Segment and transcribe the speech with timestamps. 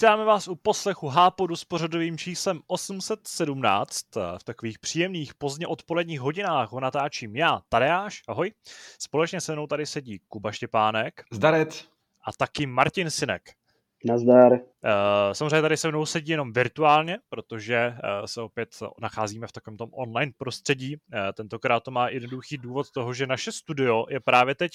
[0.00, 4.06] Vítáme vás u poslechu Hápodu s pořadovým číslem 817.
[4.38, 8.52] V takových příjemných pozdně odpoledních hodinách ho natáčím já, Tadeáš, ahoj.
[8.98, 11.24] Společně se mnou tady sedí Kuba Štěpánek.
[11.32, 11.88] Zdarec.
[12.24, 13.42] A taky Martin Sinek.
[14.04, 14.52] Nazdar.
[14.52, 14.58] Uh,
[15.32, 18.68] samozřejmě tady se mnou sedí jenom virtuálně, protože uh, se opět
[19.00, 20.96] nacházíme v takovém tom online prostředí.
[20.96, 24.72] Uh, tentokrát to má jednoduchý důvod toho, že naše studio je právě teď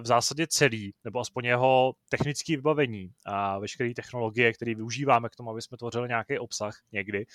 [0.00, 5.50] v zásadě celý, nebo aspoň jeho technické vybavení a veškeré technologie, které využíváme k tomu,
[5.50, 7.26] aby jsme tvořili nějaký obsah někdy,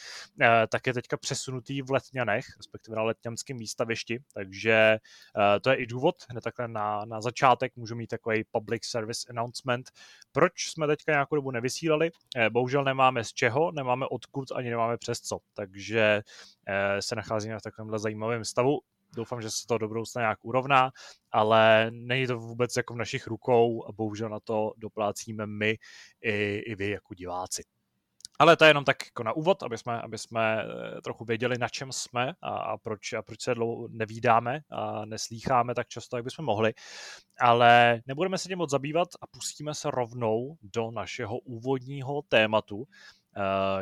[0.69, 4.97] tak je teďka přesunutý v Letňanech, respektive na Letňanském výstavišti, takže
[5.61, 9.91] to je i důvod, hned takhle na, na začátek můžu mít takový public service announcement,
[10.31, 12.11] proč jsme teďka nějakou dobu nevysílali.
[12.35, 15.39] Eh, bohužel nemáme z čeho, nemáme odkud, ani nemáme přes co.
[15.53, 16.21] Takže
[16.67, 18.79] eh, se nacházíme v takovémhle zajímavém stavu.
[19.15, 20.91] Doufám, že se to do budoucna nějak urovná,
[21.31, 25.77] ale není to vůbec jako v našich rukou a bohužel na to doplácíme my
[26.21, 27.63] i, i vy jako diváci.
[28.41, 31.57] Ale to je jenom tak jako na úvod, aby jsme, aby jsme eh, trochu věděli,
[31.57, 36.17] na čem jsme a, a, proč, a proč se dlouho nevídáme a neslýcháme tak často,
[36.17, 36.73] jak bychom mohli.
[37.39, 42.85] Ale nebudeme se tím moc zabývat a pustíme se rovnou do našeho úvodního tématu,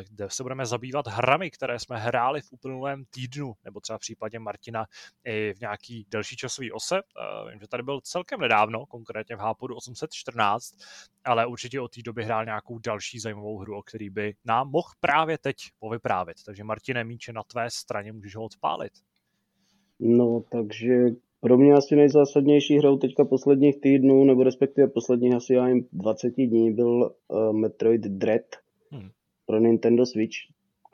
[0.09, 4.39] kde se budeme zabývat hrami, které jsme hráli v uplynulém týdnu, nebo třeba v případě
[4.39, 4.86] Martina
[5.25, 6.97] i v nějaký delší časový ose.
[6.97, 10.75] Eh, vím, že tady byl celkem nedávno, konkrétně v Hápodu 814,
[11.25, 14.89] ale určitě od té doby hrál nějakou další zajímavou hru, o který by nám mohl
[15.00, 16.38] právě teď povyprávět.
[16.45, 18.92] Takže Martine, míče na tvé straně, můžeš ho odpálit.
[20.00, 21.05] No, takže
[21.42, 26.73] pro mě asi nejzásadnější hrou teďka posledních týdnů, nebo respektive posledních asi já 20 dní
[26.73, 28.42] byl uh, Metroid Dread,
[29.50, 30.36] pro Nintendo Switch,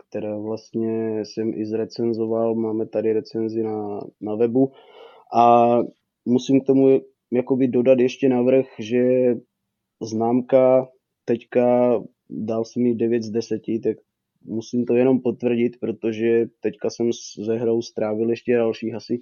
[0.08, 4.72] které vlastně jsem i zrecenzoval, máme tady recenzi na, na webu.
[5.36, 5.78] A
[6.26, 7.02] musím k tomu
[7.32, 9.04] jakoby dodat ještě navrh, že
[10.02, 10.88] známka
[11.26, 12.00] teďka
[12.30, 13.98] dal jsem mi 9 z 10, tak
[14.46, 17.10] musím to jenom potvrdit, protože teďka jsem
[17.46, 19.22] ze hrou strávil ještě dalších asi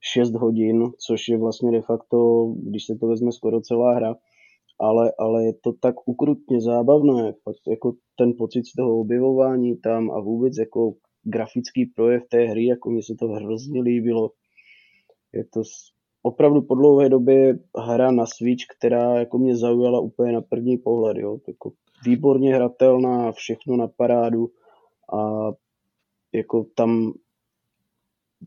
[0.00, 4.16] 6 hodin, což je vlastně de facto, když se to vezme skoro celá hra,
[4.80, 10.10] ale, ale je to tak ukrutně zábavné, fakt jako ten pocit z toho objevování tam
[10.10, 14.30] a vůbec jako grafický projev té hry, jako mi se to hrozně líbilo.
[15.32, 15.62] Je to
[16.22, 21.16] opravdu po dlouhé době hra na Switch, která jako mě zaujala úplně na první pohled,
[21.16, 21.38] jo.
[21.48, 21.72] Jako
[22.06, 24.50] výborně hratelná, všechno na parádu
[25.14, 25.50] a
[26.34, 27.12] jako tam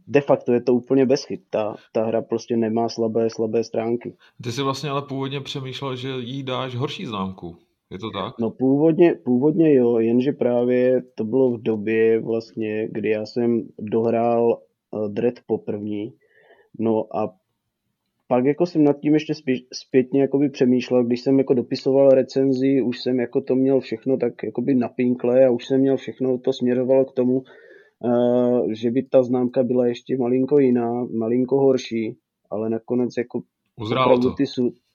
[0.08, 1.42] de facto je to úplně bezchyb.
[1.50, 4.16] Ta, ta hra prostě nemá slabé, slabé stránky.
[4.44, 7.58] Ty jsi vlastně ale původně přemýšlel, že jí dáš horší známku.
[7.92, 8.34] Je to tak?
[8.40, 14.62] No původně, původně jo, jenže právě to bylo v době vlastně, kdy já jsem dohrál
[14.92, 16.14] uh, Dread poprvní.
[16.80, 17.36] No a
[18.28, 19.34] pak jako jsem nad tím ještě
[19.74, 24.44] zpětně jakoby přemýšlel, když jsem jako dopisoval recenzi, už jsem jako to měl všechno tak
[24.44, 27.48] jakoby na pinkle a už jsem měl všechno, to směrovalo k tomu, Eh,
[28.72, 32.18] že by ta známka byla ještě malinko jiná, malinko horší,
[32.50, 33.42] ale nakonec jako
[33.82, 34.32] Uzrálo to.
[34.32, 34.44] Ty,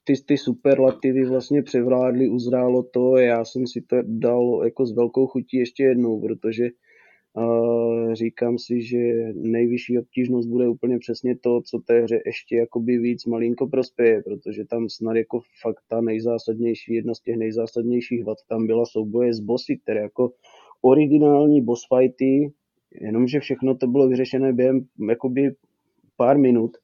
[0.05, 5.27] ty, ty superlativy vlastně převládly, uzrálo to, já jsem si to dal jako s velkou
[5.27, 6.69] chutí ještě jednou, protože
[7.35, 8.99] uh, říkám si, že
[9.35, 14.65] nejvyšší obtížnost bude úplně přesně to, co té hře ještě jakoby víc malinko prospěje, protože
[14.65, 19.41] tam snad jako fakt ta nejzásadnější, jedna z těch nejzásadnějších vad tam byla souboje s
[19.41, 20.33] bossy, které jako
[20.83, 22.53] originální boss fighty
[23.01, 25.55] Jenomže všechno to bylo vyřešené během jakoby
[26.17, 26.77] pár minut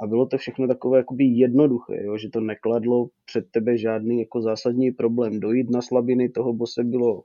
[0.00, 2.18] a bylo to všechno takové jakoby jednoduché, jo?
[2.18, 5.40] že to nekladlo před tebe žádný jako zásadní problém.
[5.40, 7.22] Dojít na slabiny toho bose bylo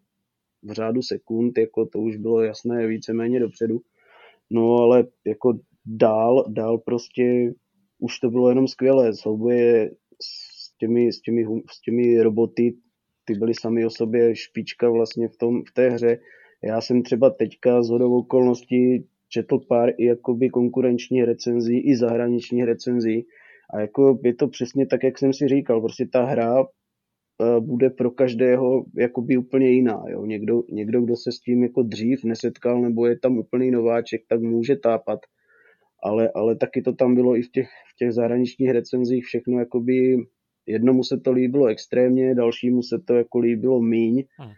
[0.64, 3.82] v řádu sekund, jako to už bylo jasné víceméně dopředu.
[4.50, 7.54] No ale jako dál, dál prostě
[8.00, 9.14] už to bylo jenom skvělé.
[9.14, 12.76] Souboje s těmi, s těmi, s těmi roboty,
[13.26, 16.20] ty byly sami o sobě špička vlastně v, tom, v té hře
[16.64, 22.66] já jsem třeba teďka z hodou okolností četl pár i jakoby konkurenční recenzí, i zahraniční
[22.66, 23.26] recenzí.
[23.74, 25.82] A jako je to přesně tak, jak jsem si říkal.
[25.82, 30.04] Prostě ta hra eh, bude pro každého jakoby úplně jiná.
[30.08, 30.26] Jo?
[30.26, 34.42] Někdo, někdo, kdo se s tím jako dřív nesetkal nebo je tam úplný nováček, tak
[34.42, 35.20] může tápat.
[36.04, 40.18] Ale, ale taky to tam bylo i v těch, v těch zahraničních recenzích všechno jakoby
[40.66, 44.24] jednomu se to líbilo extrémně, dalšímu se to jako líbilo míň.
[44.38, 44.52] Hmm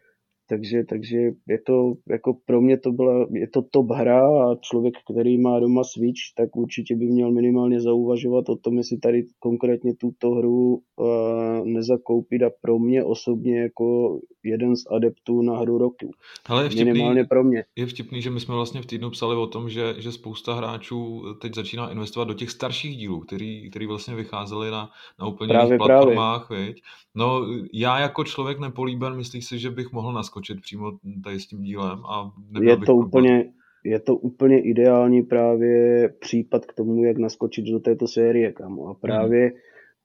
[0.48, 4.94] takže, takže je to, jako pro mě to byla, je to top hra a člověk,
[5.12, 9.96] který má doma Switch, tak určitě by měl minimálně zauvažovat o tom, jestli tady konkrétně
[9.96, 16.12] tuto hru uh, nezakoupit a pro mě osobně jako jeden z adeptů na hru roku.
[16.46, 17.64] Ale je vtipný, minimálně pro mě.
[17.76, 21.24] Je vtipný, že my jsme vlastně v týdnu psali o tom, že, že spousta hráčů
[21.42, 24.90] teď začíná investovat do těch starších dílů, který, který vlastně vycházely na,
[25.20, 26.74] na úplně právě, platformách, právě.
[27.16, 30.92] No, já jako člověk nepolíben, myslíš si, že bych mohl naskočit přímo
[31.24, 33.54] tady s tím dílem a je to úplně,
[33.84, 38.80] je to úplně ideální právě případ k tomu, jak naskočit do této série, kam.
[38.80, 39.58] A právě hmm.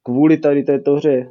[0.02, 1.30] kvůli tady této hře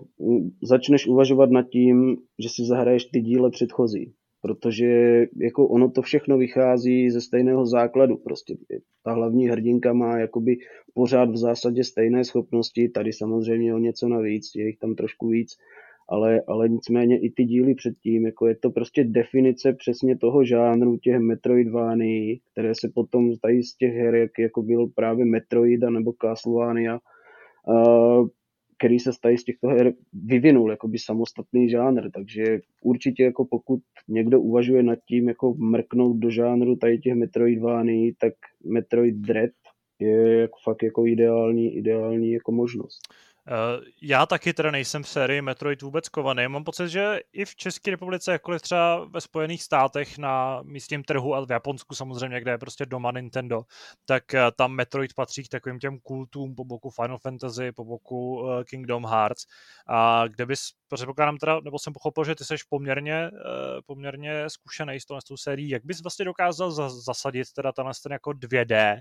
[0.61, 4.13] začneš uvažovat nad tím, že si zahraješ ty díle předchozí.
[4.41, 8.17] Protože jako ono to všechno vychází ze stejného základu.
[8.17, 8.57] Prostě
[9.03, 10.57] ta hlavní hrdinka má jakoby
[10.93, 15.57] pořád v zásadě stejné schopnosti, tady samozřejmě o něco navíc, je jich tam trošku víc,
[16.09, 20.97] ale, ale nicméně i ty díly předtím, jako je to prostě definice přesně toho žánru
[20.97, 26.13] těch Metroidvány, které se potom tady z těch her, jak jako byl právě Metroida nebo
[26.21, 26.99] Castlevania,
[28.77, 33.79] který se tady z těchto her vyvinul jako by samostatný žánr, takže určitě jako pokud
[34.07, 38.33] někdo uvažuje nad tím jako mrknout do žánru tady těch Metroidvány, tak
[38.65, 39.51] Metroid Dread
[39.99, 42.99] je jako fakt jako ideální, ideální jako možnost.
[43.51, 46.47] Eh, já taky teda nejsem v sérii Metroid vůbec kovaný.
[46.47, 51.35] Mám pocit, že i v České republice, jakkoliv třeba ve Spojených státech na místním trhu
[51.35, 53.61] a v Japonsku samozřejmě, kde je prostě doma Nintendo,
[54.05, 58.49] tak eh, tam Metroid patří k takovým těm kultům po boku Final Fantasy, po boku
[58.49, 59.45] eh, Kingdom Hearts,
[59.87, 63.31] a kde bys, předpokládám teda, nebo jsem pochopil, že ty jsi poměrně,
[63.85, 68.99] poměrně zkušený s tou sérií, jak bys vlastně dokázal zasadit teda tenhle ten jako 2D,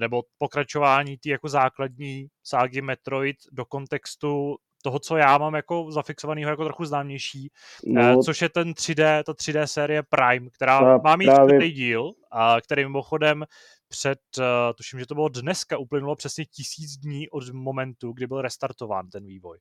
[0.00, 6.50] nebo pokračování ty jako základní ságy Metroid do kontextu toho, co já mám jako zafixovaného
[6.50, 7.50] jako trochu známější,
[7.86, 11.54] no, eh, což je ten 3D, ta 3D série Prime, která má mít právě...
[11.54, 13.44] čtvrtý díl, a který mimochodem
[13.88, 14.44] před, uh,
[14.76, 19.24] tuším, že to bylo dneska, uplynulo přesně tisíc dní od momentu, kdy byl restartován ten
[19.24, 19.58] vývoj.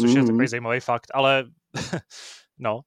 [0.00, 0.16] Což mm-hmm.
[0.16, 0.48] je takový mhm.
[0.48, 1.44] zajímavý fakt, ale
[2.58, 2.80] no.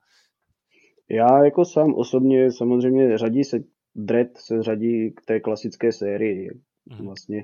[1.10, 3.60] Já jako sám osobně samozřejmě řadí se,
[3.96, 6.50] Dread se řadí k té klasické sérii.
[6.90, 7.06] Mm-hmm.
[7.06, 7.44] Vlastně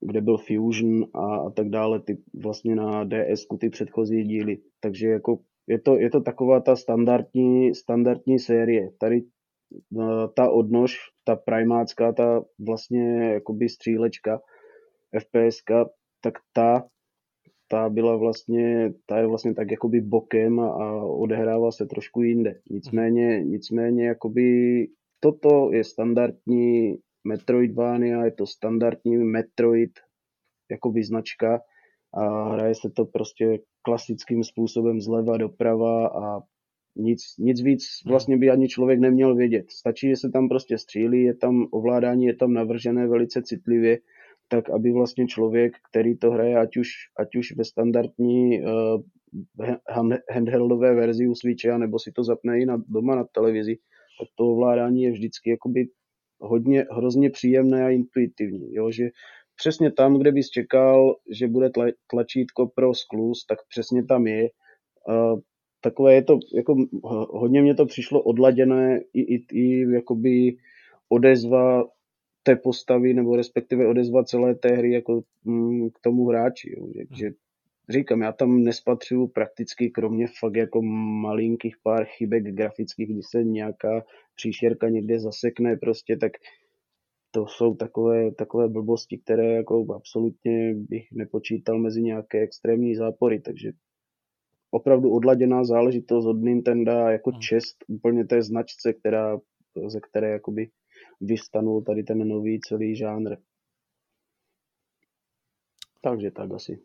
[0.00, 4.58] kde byl Fusion a, a tak dále, ty vlastně na DS ty předchozí díly.
[4.80, 8.90] Takže jako je to, je to taková ta standardní, standardní série.
[8.98, 14.40] Tady eh, ta odnož, ta primácká, ta vlastně jakoby střílečka,
[15.18, 15.62] FPS,
[16.20, 16.84] tak ta,
[17.68, 22.60] ta byla vlastně, ta je vlastně tak jakoby bokem a, a odehrává se trošku jinde.
[22.70, 24.88] Nicméně, nicméně jakoby
[25.20, 29.90] toto je standardní Metroidvania, je to standardní Metroid
[30.70, 31.60] jako vyznačka
[32.14, 36.40] a hraje se to prostě klasickým způsobem zleva doprava a
[36.96, 39.70] nic, nic víc vlastně by ani člověk neměl vědět.
[39.70, 43.98] Stačí, že se tam prostě střílí, je tam ovládání, je tam navržené velice citlivě,
[44.48, 49.02] tak aby vlastně člověk, který to hraje, ať už, ať už ve standardní uh,
[50.30, 53.76] handheldové verzi u Switche, nebo si to zapne i na, doma na televizi,
[54.20, 55.86] tak to ovládání je vždycky jakoby
[56.42, 58.74] hodně, hrozně příjemné a intuitivní.
[58.74, 58.90] Jo?
[58.90, 59.10] Že
[59.56, 61.70] přesně tam, kde bys čekal, že bude
[62.10, 64.48] tlačítko pro sklus, tak přesně tam je.
[65.80, 66.76] Takové je to, jako
[67.30, 70.56] hodně mě to přišlo odladěné i, i, i jakoby
[71.08, 71.84] odezva
[72.42, 76.74] té postavy, nebo respektive odezva celé té hry jako mm, k tomu hráči.
[76.78, 76.86] Jo.
[76.94, 77.30] Že, že
[77.88, 80.82] říkám, já tam nespatřuju prakticky, kromě fakt jako
[81.22, 86.32] malinkých pár chybek grafických, kdy se nějaká příšerka někde zasekne prostě, tak
[87.30, 93.72] to jsou takové, takové blbosti, které jako absolutně bych nepočítal mezi nějaké extrémní zápory, takže
[94.70, 97.40] opravdu odladěná záležitost od Nintendo jako hmm.
[97.40, 99.38] čest úplně té značce, která,
[99.86, 100.70] ze které jakoby
[101.20, 103.36] vystanul tady ten nový celý žánr.
[106.02, 106.82] Takže tak asi.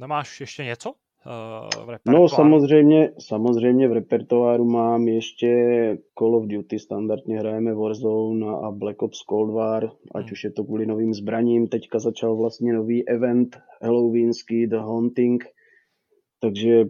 [0.00, 0.92] Nemáš ještě něco?
[1.26, 5.48] Uh, v no samozřejmě, samozřejmě v repertoáru mám ještě
[6.18, 9.84] Call of Duty, standardně hrajeme Warzone a Black Ops Cold War,
[10.14, 10.32] ať hmm.
[10.32, 15.44] už je to kvůli novým zbraním, teďka začal vlastně nový event Halloweenský The Haunting,
[16.40, 16.84] takže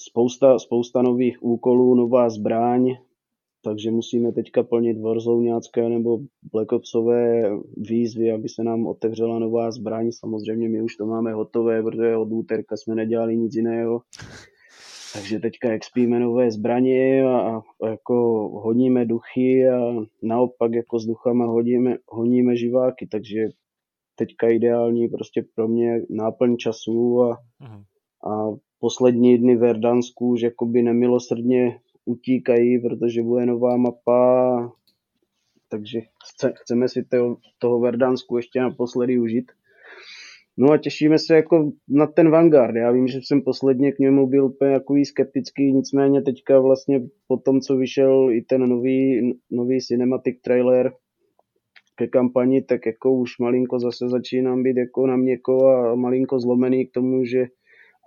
[0.00, 2.96] spousta, spousta nových úkolů, nová zbraň,
[3.64, 6.18] takže musíme teďka plnit Warzoneácké nebo
[6.52, 10.10] Black Opsové výzvy, aby se nám otevřela nová zbraň.
[10.12, 14.00] Samozřejmě my už to máme hotové, protože od úterka jsme nedělali nic jiného.
[15.12, 18.14] Takže teďka expíme nové zbraně a, a jako
[18.62, 23.48] honíme duchy a naopak jako s duchama hodíme, honíme živáky, takže
[24.14, 27.82] teďka ideální prostě pro mě náplň času a, uh-huh.
[28.32, 31.78] a poslední dny v Verdansku už jakoby nemilosrdně
[32.10, 34.72] utíkají, protože bude nová mapa,
[35.68, 39.52] takže chce, chceme si toho, toho Verdansku ještě naposledy užít.
[40.58, 42.76] No a těšíme se jako na ten Vanguard.
[42.76, 47.36] Já vím, že jsem posledně k němu byl úplně takový skeptický, nicméně teďka vlastně po
[47.36, 50.92] tom, co vyšel i ten nový, nový cinematic trailer
[51.96, 56.86] ke kampani, tak jako už malinko zase začínám být jako na měko a malinko zlomený
[56.86, 57.46] k tomu, že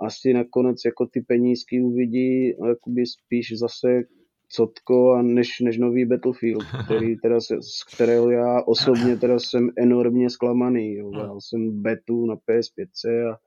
[0.02, 4.04] asi nakonec jako ty penízky uvidí jakoby spíš zase
[4.48, 9.70] Cotko a než, než nový Battlefield, který teda se, z kterého já osobně teda jsem
[9.78, 10.96] enormně zklamaný.
[10.96, 11.12] Jo.
[11.14, 12.88] Já jsem betu na PS5
[13.30, 13.38] a,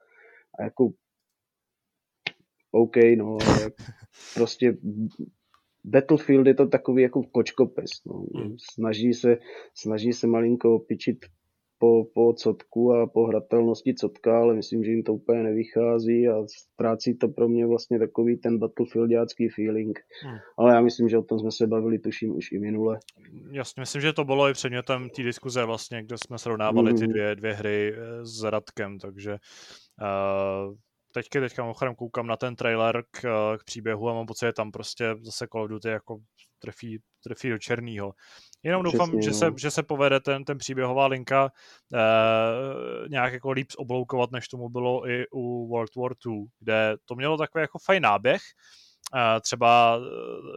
[0.59, 0.91] a jako
[2.71, 3.71] OK, no, ale
[4.35, 4.77] prostě
[5.83, 7.91] Battlefield je to takový jako kočkopes.
[8.05, 8.25] No.
[8.73, 9.37] Snaží, se,
[9.73, 11.25] snaží se malinko pičit
[11.77, 16.33] po, po cotku a po hratelnosti cotka, ale myslím, že jim to úplně nevychází a
[16.47, 19.99] ztrácí to pro mě vlastně takový ten battlefieldiácký feeling.
[20.23, 20.37] Hmm.
[20.57, 22.99] Ale já myslím, že o tom jsme se bavili, tuším, už i minule.
[23.51, 27.11] Jasně, myslím, že to bylo i předmětem té diskuze vlastně, kde jsme srovnávali ty hmm.
[27.11, 29.37] dvě, dvě hry eh, s Radkem, takže
[30.01, 30.75] uh,
[31.13, 33.21] teďka, teďka mimochodem koukám na ten trailer k,
[33.57, 36.17] k příběhu a mám pocit, že tam prostě zase Call of Duty jako
[36.59, 38.13] trefí, trefí do černého.
[38.63, 41.51] Jenom Přesně, doufám, že se, že se povede ten, ten příběhová linka
[41.93, 47.15] eh, nějak jako líp obloukovat, než tomu bylo i u World War II, kde to
[47.15, 48.41] mělo takový jako fajn náběh,
[49.13, 50.03] Uh, třeba uh,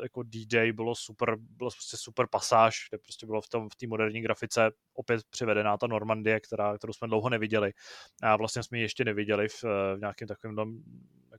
[0.02, 3.87] jako D-Day bylo super, bylo prostě super pasáž, kde prostě bylo v tom v té
[3.87, 7.73] moderní grafice opět přivedená ta Normandie, která, kterou jsme dlouho neviděli.
[8.23, 10.57] A vlastně jsme ji ještě neviděli v, v nějakém takovém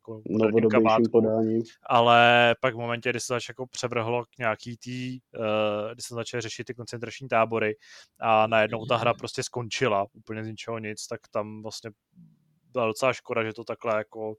[0.01, 1.61] jako novodobějším podání.
[1.89, 6.15] Ale pak v momentě, kdy se začalo jako převrhlo k nějaký tý, uh, kdy se
[6.15, 7.75] začaly řešit ty koncentrační tábory
[8.19, 11.91] a najednou ta hra prostě skončila úplně z ničeho nic, tak tam vlastně
[12.73, 14.35] byla docela škoda, že to takhle jako,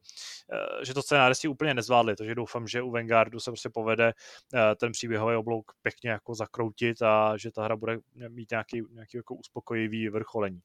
[0.52, 4.12] eh, že to scénáristi úplně nezvládli, takže doufám, že u Vanguardu se prostě povede
[4.54, 9.16] eh, ten příběhový oblouk pěkně jako zakroutit a že ta hra bude mít nějaký, nějaký
[9.16, 10.60] jako uspokojivý vrcholení.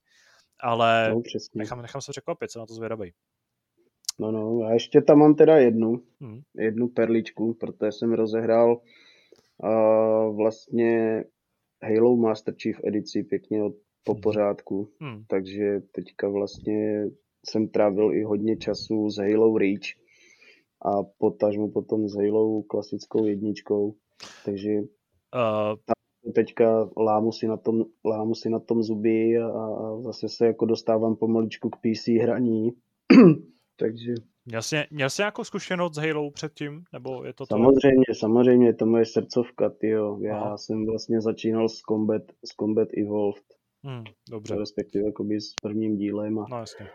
[0.59, 1.21] Ale no,
[1.53, 3.13] nechám, nechám se překvapit, co na to zvědavej.
[4.19, 6.41] No, no, a ještě tam mám teda jednu, hmm.
[6.57, 8.81] jednu perličku, protože jsem rozehrál
[9.63, 11.23] uh, vlastně
[11.83, 14.21] Halo Master Chief edici pěkně od, po hmm.
[14.21, 15.23] pořádku, hmm.
[15.27, 17.05] takže teďka vlastně
[17.49, 19.87] jsem trávil i hodně času s Halo Reach
[20.85, 23.95] a potažmu potom s Halo klasickou jedničkou,
[24.45, 26.33] takže uh...
[26.33, 30.65] teďka lámu si, na tom, lámu si na tom zuby a, a zase se jako
[30.65, 32.71] dostávám pomaličku k PC hraní,
[33.79, 34.13] takže...
[34.45, 36.83] Měl jsi, měl jsi nějakou zkušenost s Halo předtím?
[36.93, 38.13] Nebo je to samozřejmě, to...
[38.13, 40.19] samozřejmě, je to moje srdcovka, tyjo.
[40.21, 40.57] Já Aha.
[40.57, 43.43] jsem vlastně začínal s Combat, s Combat Evolved.
[43.83, 44.55] Hmm, dobře.
[44.55, 46.39] Respektive jakoby s prvním dílem.
[46.39, 46.87] A no, jasně.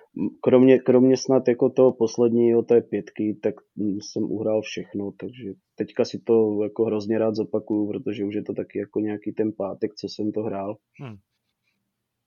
[0.42, 6.18] Kromě, kromě snad jako toho posledního, té pětky, tak jsem uhrál všechno, takže teďka si
[6.18, 10.08] to jako hrozně rád zopakuju, protože už je to taky jako nějaký ten pátek, co
[10.08, 10.76] jsem to hrál.
[11.00, 11.16] Hmm.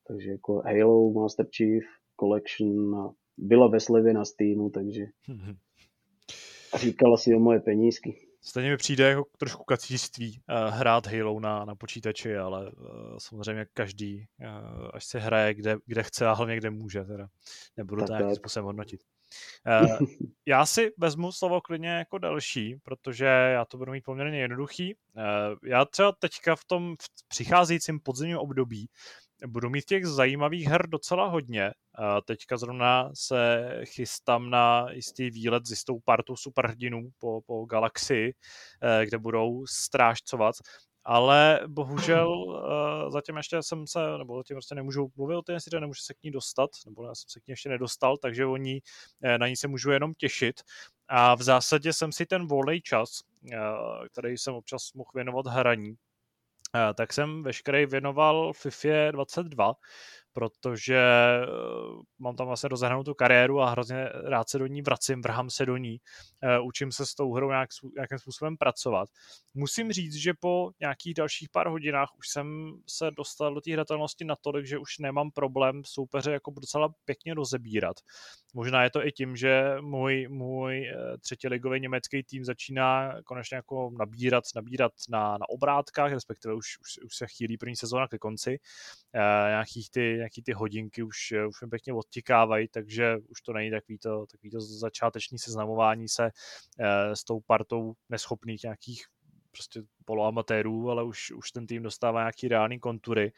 [0.07, 1.83] Takže jako Halo, Master Chief,
[2.19, 5.06] Collection a byla ve slevě na Steamu, takže
[6.77, 8.27] říkala si o moje penízky.
[8.42, 13.65] Stejně mi přijde jako trošku kacíství uh, hrát Halo na, na počítači, ale uh, samozřejmě
[13.74, 17.27] každý, uh, až se hraje kde, kde chce a hlavně kde může, teda.
[17.77, 19.01] nebudu tak, to nějakým způsobem hodnotit.
[20.46, 24.96] Já si vezmu slovo klidně jako další, protože já to budu mít poměrně jednoduchý.
[25.63, 28.89] Já třeba teďka v tom v přicházejícím podzimním období
[29.48, 31.72] budu mít těch zajímavých her docela hodně.
[32.25, 38.34] Teďka zrovna se chystám na jistý výlet s jistou partou superhrdinů po, po galaxii,
[38.82, 40.56] eh, kde budou strážcovat
[41.06, 45.80] ale bohužel uh, zatím ještě jsem se, nebo zatím prostě nemůžu mluvit o té hře,
[45.80, 48.58] nemůžu se k ní dostat, nebo já jsem se k ní ještě nedostal, takže o
[48.58, 48.80] ní,
[49.24, 50.62] eh, na ní se můžu jenom těšit.
[51.08, 53.10] A v zásadě jsem si ten volný čas,
[53.44, 55.96] uh, který jsem občas mohl věnovat hraní,
[56.94, 59.74] tak jsem veškerý věnoval FIFA 22,
[60.36, 61.48] protože eh,
[62.20, 65.65] mám tam vlastně rozehranou tu kariéru a hrozně rád se do ní vracím, vrhám se
[65.65, 65.98] do ní,
[66.44, 69.10] eh, učím se s tou hrou nějak, nějakým způsobem pracovat.
[69.54, 74.25] Musím říct, že po nějakých dalších pár hodinách už jsem se dostal do té hratelnosti
[74.25, 77.96] natolik, že už nemám problém soupeře jako docela pěkně rozebírat.
[78.54, 83.92] Možná je to i tím, že můj, můj eh, třetiligový německý tým začíná konečně jako
[84.00, 88.60] nabírat, nabírat na, na obrátkách, respektive už, už, už se chýlí první sezóna ke konci.
[89.13, 93.53] E, nějakých ty, nějaký ty hodinky už, eh, už mi pěkně odtikávají, takže už to
[93.53, 99.05] není takový to, takový to začáteční seznamování se e, s tou partou neschopných nějakých
[99.55, 103.31] prostě poloamatérů, ale už, už ten tým dostává nějaký reální kontury.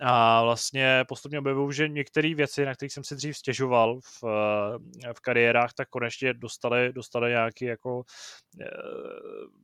[0.00, 4.24] A vlastně postupně objevuju, že některé věci, na kterých jsem si dřív stěžoval v,
[5.16, 8.02] v kariérách, tak konečně dostali, dostali nějaký jako
[8.60, 8.66] eh,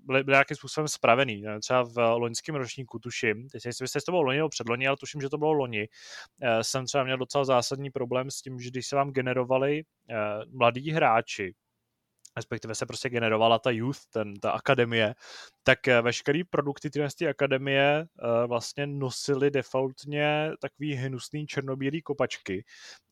[0.04, 1.45] byly, byly nějakým způsobem spravený.
[1.61, 5.21] Třeba v loňském ročníku, tuším, teď si jestli to bylo loni nebo předloni, ale tuším,
[5.21, 5.88] že to bylo loni,
[6.42, 10.14] eh, jsem třeba měl docela zásadní problém s tím, že když se vám generovali eh,
[10.52, 11.54] mladí hráči,
[12.37, 15.15] respektive se prostě generovala ta youth, ten, ta akademie,
[15.63, 22.65] tak eh, veškerý produkty z akademie uh, vlastně nosily defaultně takový hnusný černobílý kopačky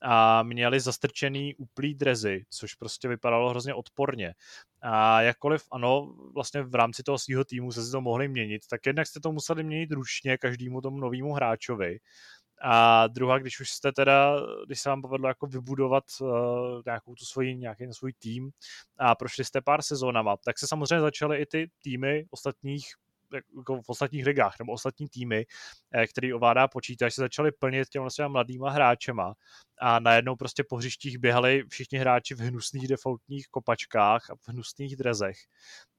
[0.02, 4.34] a měli zastrčený uplý drezy, což prostě vypadalo hrozně odporně.
[4.82, 8.86] A jakkoliv ano, vlastně v rámci toho svého týmu se si to mohli měnit, tak
[8.86, 11.98] jednak jste to museli měnit ručně každému tomu novému hráčovi
[12.60, 16.28] a druhá, když už jste teda, když se vám povedlo jako vybudovat uh,
[16.86, 18.50] nějakou tu svoji, nějaký svůj tým
[18.98, 22.86] a prošli jste pár sezónama, tak se samozřejmě začaly i ty týmy ostatních
[23.56, 25.46] jako v ostatních ligách nebo ostatní týmy,
[25.94, 29.34] eh, který ovládá počítač, se začaly plnit těma vlastně mladýma hráčema
[29.80, 34.96] a najednou prostě po hřištích běhali všichni hráči v hnusných defaultních kopačkách a v hnusných
[34.96, 35.36] drezech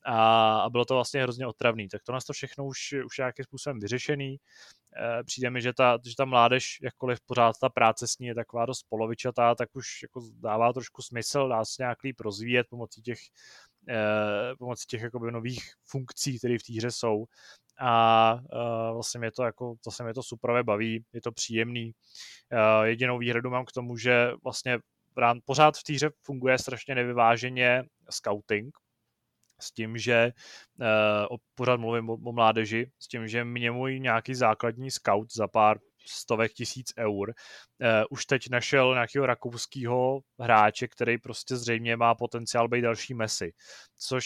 [0.06, 1.88] a, a bylo to vlastně hrozně otravný.
[1.88, 4.38] Tak to nás to všechno už, už nějakým způsobem vyřešený.
[4.38, 8.36] E, přijde mi, že ta, že ta mládež, jakkoliv pořád ta práce s ní je
[8.36, 13.02] taková dost polovičatá, tak už jako dává trošku smysl, dá se nějak líp rozvíjet pomocí
[13.02, 13.20] těch,
[14.60, 17.26] pomocí těch jakoby nových funkcí, které v té hře jsou
[17.80, 21.92] a uh, vlastně mě to jako, zase mě to super baví, je to příjemný.
[22.54, 24.80] Uh, jedinou výhradu mám k tomu, že vlastně
[25.46, 28.78] pořád v té hře funguje strašně nevyváženě scouting,
[29.62, 30.32] s tím, že
[31.30, 35.48] uh, pořád mluvím o, o mládeži, s tím, že mě můj nějaký základní scout za
[35.48, 37.30] pár stovek tisíc eur.
[37.30, 43.52] Uh, už teď našel nějakého rakouského hráče, který prostě zřejmě má potenciál být další Messi,
[43.98, 44.26] což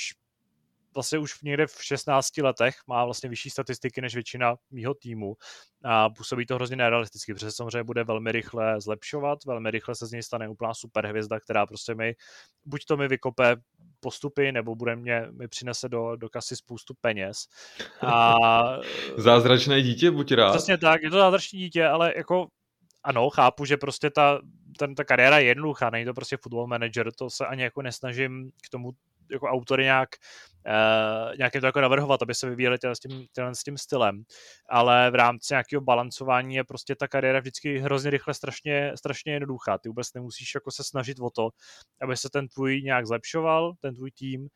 [0.93, 5.35] vlastně už někde v 16 letech má vlastně vyšší statistiky než většina mýho týmu
[5.83, 10.11] a působí to hrozně nerealisticky, protože samozřejmě bude velmi rychle zlepšovat, velmi rychle se z
[10.11, 12.15] něj stane úplná superhvězda, která prostě mi,
[12.65, 13.55] buď to mi vykope
[13.99, 17.47] postupy, nebo bude mě, mi přinese do, do kasy spoustu peněz.
[18.01, 18.33] A...
[19.17, 20.51] Zázračné dítě, buď rád.
[20.51, 22.47] Přesně tak, je to zázračné dítě, ale jako
[23.03, 24.41] ano, chápu, že prostě ta,
[24.79, 28.51] ten, ta kariéra je jednoduchá, není to prostě football manager, to se ani jako nesnažím
[28.65, 28.91] k tomu
[29.31, 30.09] jako autory nějak,
[30.67, 34.23] uh, nějakým to jako navrhovat, aby se vyvíjeli s tím, s tím stylem,
[34.69, 39.77] ale v rámci nějakého balancování je prostě ta kariéra vždycky hrozně rychle strašně, strašně jednoduchá.
[39.77, 41.49] Ty vůbec nemusíš jako se snažit o to,
[42.01, 44.47] aby se ten tvůj nějak zlepšoval, ten tvůj tým, uh,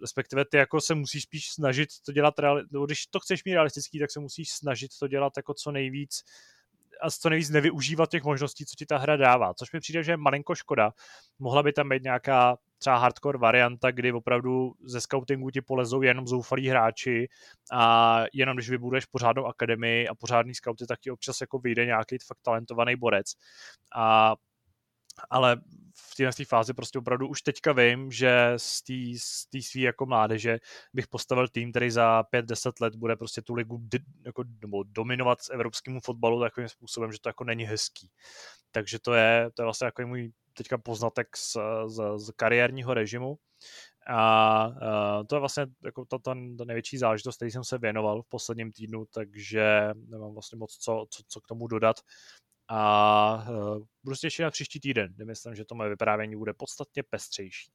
[0.00, 3.98] respektive ty jako se musíš spíš snažit to dělat, reali- když to chceš mít realistický,
[3.98, 6.22] tak se musíš snažit to dělat jako co nejvíc
[7.02, 10.12] a co nejvíc nevyužívat těch možností, co ti ta hra dává, což mi přijde, že
[10.12, 10.92] je malinko škoda.
[11.38, 16.26] Mohla by tam být nějaká třeba hardcore varianta, kdy opravdu ze scoutingu ti polezou jenom
[16.26, 17.28] zoufalí hráči
[17.72, 22.18] a jenom když vybuduješ pořádnou akademii a pořádný scouty, tak ti občas jako vyjde nějaký
[22.26, 23.26] fakt talentovaný borec.
[23.96, 24.34] A
[25.30, 25.60] ale
[25.94, 28.82] v téhle fázi prostě opravdu už teďka vím, že z
[29.50, 30.58] té své jako mládeže
[30.94, 33.88] bych postavil tým, který za 5-10 let bude prostě tu ligu
[34.26, 38.10] jako, nebo dominovat s evropskému fotbalu takovým způsobem, že to jako není hezký.
[38.70, 43.38] Takže to je, to je vlastně jako můj teďka poznatek z, z, z kariérního režimu.
[44.06, 48.22] A uh, to je vlastně jako ta, ta, ta největší záležitost, který jsem se věnoval
[48.22, 51.96] v posledním týdnu, takže nemám vlastně moc co, co, co k tomu dodat.
[52.68, 53.46] A
[54.04, 57.72] budu se těšit na příští týden, kde myslím, že to moje vyprávění bude podstatně pestřejší.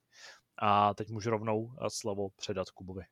[0.62, 3.04] A teď můžu rovnou slovo předat Kubovi.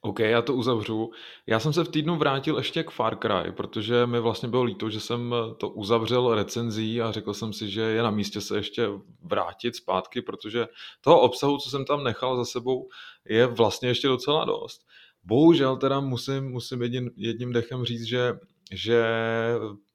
[0.00, 1.10] OK, já to uzavřu.
[1.46, 4.90] Já jsem se v týdnu vrátil ještě k Far Cry, protože mi vlastně bylo líto,
[4.90, 8.88] že jsem to uzavřel recenzí a řekl jsem si, že je na místě se ještě
[9.22, 10.66] vrátit zpátky, protože
[11.00, 12.88] toho obsahu, co jsem tam nechal za sebou,
[13.24, 14.86] je vlastně ještě docela dost.
[15.22, 18.38] Bohužel teda musím, musím jedin, jedním dechem říct, že,
[18.72, 19.04] že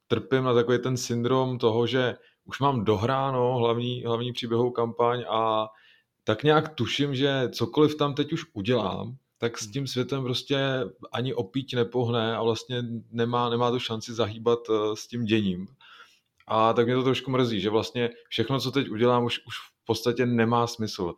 [0.07, 5.67] trpím na takový ten syndrom toho, že už mám dohráno hlavní, hlavní příběhovou kampaň a
[6.23, 9.73] tak nějak tuším, že cokoliv tam teď už udělám, tak s hmm.
[9.73, 10.59] tím světem prostě
[11.11, 15.67] ani opíť nepohne a vlastně nemá, nemá tu šanci zahýbat eh, s tím děním.
[16.47, 19.85] A tak mě to trošku mrzí, že vlastně všechno, co teď udělám, už, už v
[19.85, 21.13] podstatě nemá smysl.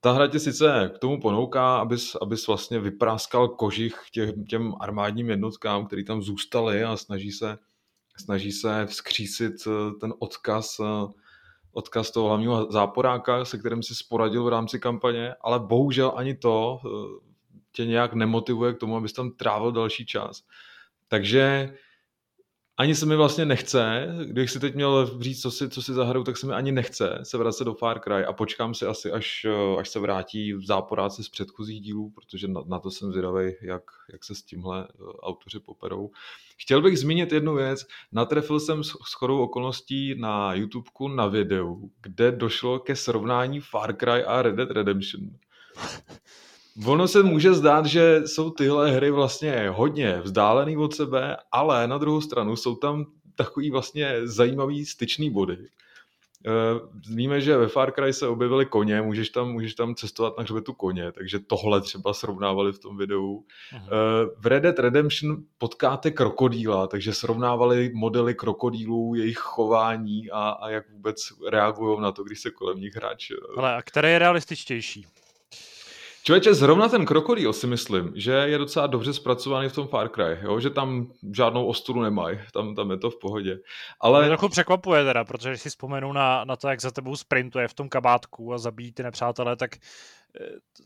[0.00, 5.30] Ta hra tě sice k tomu ponouká, abys, abys vlastně vypráskal kožich těm, těm armádním
[5.30, 7.58] jednotkám, který tam zůstaly a snaží se,
[8.20, 11.12] snaží se vzkřísit eh, ten odkaz, eh,
[11.72, 16.80] odkaz toho hlavního záporáka, se kterým si sporadil v rámci kampaně, ale bohužel ani to
[17.72, 20.42] tě nějak nemotivuje k tomu, abys tam trávil další čas.
[21.08, 21.74] Takže
[22.80, 26.24] ani se mi vlastně nechce, když si teď měl říct, co si, co si zahraju,
[26.24, 29.46] tak se mi ani nechce se vracet do Far Cry a počkám si asi, až,
[29.78, 34.24] až se vrátí záporáci z předchozích dílů, protože na, na to jsem zvědavý, jak, jak
[34.24, 36.10] se s tímhle eh, autoři poperou.
[36.56, 37.86] Chtěl bych zmínit jednu věc.
[38.12, 44.24] Natrefil jsem s chodou okolností na YouTubeku na videu, kde došlo ke srovnání Far Cry
[44.24, 45.30] a Red Dead Redemption.
[46.86, 51.98] Ono se může zdát, že jsou tyhle hry vlastně hodně vzdálený od sebe, ale na
[51.98, 55.58] druhou stranu jsou tam takový vlastně zajímavý styčný body.
[56.46, 56.50] Eh,
[57.14, 60.72] víme, že ve Far Cry se objevily koně, můžeš tam, můžeš tam cestovat na hřbetu
[60.72, 63.44] koně, takže tohle třeba srovnávali v tom videu.
[63.72, 63.86] Aha.
[63.86, 70.70] Eh, v Red Dead Redemption potkáte krokodýla, takže srovnávali modely krokodýlů, jejich chování a, a
[70.70, 71.16] jak vůbec
[71.50, 73.32] reagují na to, když se kolem nich hráč...
[73.56, 75.06] Ale a které je realističtější?
[76.22, 80.38] Člověče, zrovna ten krokodýl si myslím, že je docela dobře zpracovaný v tom Far Cry,
[80.42, 80.60] jo?
[80.60, 83.58] že tam žádnou osturu nemají, tam, tam je to v pohodě.
[84.00, 84.20] Ale...
[84.20, 87.68] Mě trochu překvapuje teda, protože když si vzpomenu na, na to, jak za tebou sprintuje
[87.68, 89.70] v tom kabátku a zabíjí ty nepřátelé, tak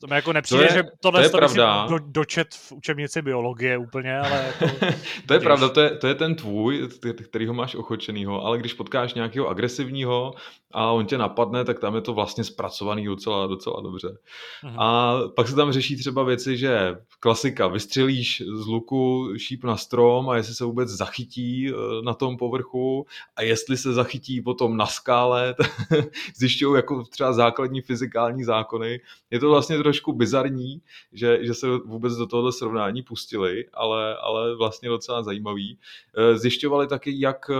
[0.00, 1.86] to mi jako nepřijde, to je, že tohle to je pravda.
[1.88, 4.52] Do, dočet v učebnici biologie úplně, ale...
[4.60, 4.76] Jako,
[5.26, 6.88] to je pravda, to je, to je ten tvůj,
[7.24, 10.34] který ho máš ochočenýho, ale když potkáš nějakého agresivního
[10.74, 14.18] a on tě napadne, tak tam je to vlastně zpracovaný docela, docela dobře.
[14.64, 14.80] Mhm.
[14.80, 20.30] A pak se tam řeší třeba věci, že klasika, vystřelíš z luku šíp na strom
[20.30, 24.86] a jestli se vůbec zachytí eh, na tom povrchu a jestli se zachytí potom na
[24.86, 25.54] skále,
[26.36, 29.00] zjišťují jako třeba základní fyzikální zákony,
[29.34, 34.56] je to vlastně trošku bizarní, že, že se vůbec do tohoto srovnání pustili, ale, ale
[34.56, 35.78] vlastně docela zajímavý.
[36.16, 37.50] Eh, zjišťovali taky, jak,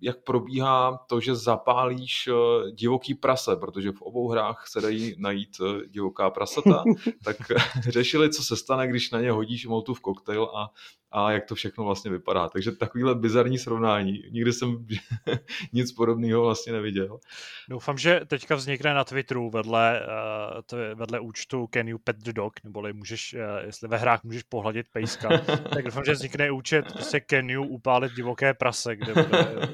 [0.00, 5.56] jak probíhá to, že zapálíš eh, divoký prase, protože v obou hrách se dají najít
[5.60, 6.84] eh, divoká prasata,
[7.24, 7.36] tak
[7.88, 10.70] řešili, co se stane, když na ně hodíš Molotov koktejl a,
[11.10, 12.48] a jak to všechno vlastně vypadá.
[12.48, 14.22] Takže takovýhle bizarní srovnání.
[14.30, 14.86] Nikdy jsem
[15.72, 17.18] nic podobného vlastně neviděl.
[17.68, 20.06] Doufám, že teďka vznikne na Twitteru vedle,
[20.72, 24.42] uh, vedle účtu Can you pet the dog, neboli můžeš, uh, jestli ve hrách můžeš
[24.42, 25.28] pohladit pejska,
[25.74, 29.68] tak doufám, že vznikne účet prostě Can you upálit divoké prase, kde bude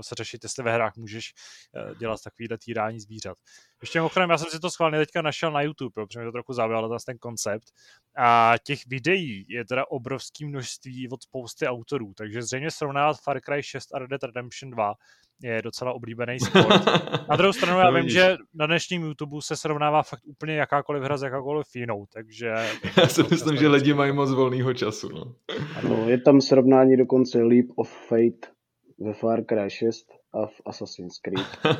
[0.00, 1.32] se řešit, jestli ve hrách můžeš
[1.86, 3.38] uh, dělat takovýhle týrání zvířat.
[3.80, 6.32] Ještě mimochodem, já jsem si to schválně teďka našel na YouTube, jo, protože mě to
[6.32, 7.64] trochu zaujalo zase ten koncept.
[8.16, 13.62] A těch videí je teda obrovský množství od spousty autorů, takže zřejmě srovnávat Far Cry
[13.62, 14.94] 6 a Red Dead Redemption 2
[15.42, 16.86] je docela oblíbený sport.
[17.28, 21.16] Na druhou stranu já vím, že na dnešním YouTube se srovnává fakt úplně jakákoliv hra
[21.16, 22.54] s jakákoliv jinou, takže...
[22.96, 25.08] Já si myslím, že lidi mají moc volného času.
[25.08, 25.34] No.
[25.88, 28.53] no, je tam srovnání dokonce Leap of Fate
[28.98, 31.46] ve Far Cry 6 a v Assassin's Creed.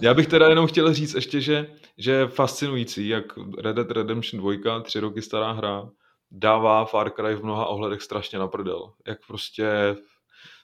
[0.00, 3.24] Já bych teda jenom chtěl říct ještě, že, že je fascinující, jak
[3.58, 5.90] Red Dead Redemption 2, tři roky stará hra,
[6.30, 8.92] dává Far Cry v mnoha ohledech strašně na prdel.
[9.06, 9.96] Jak prostě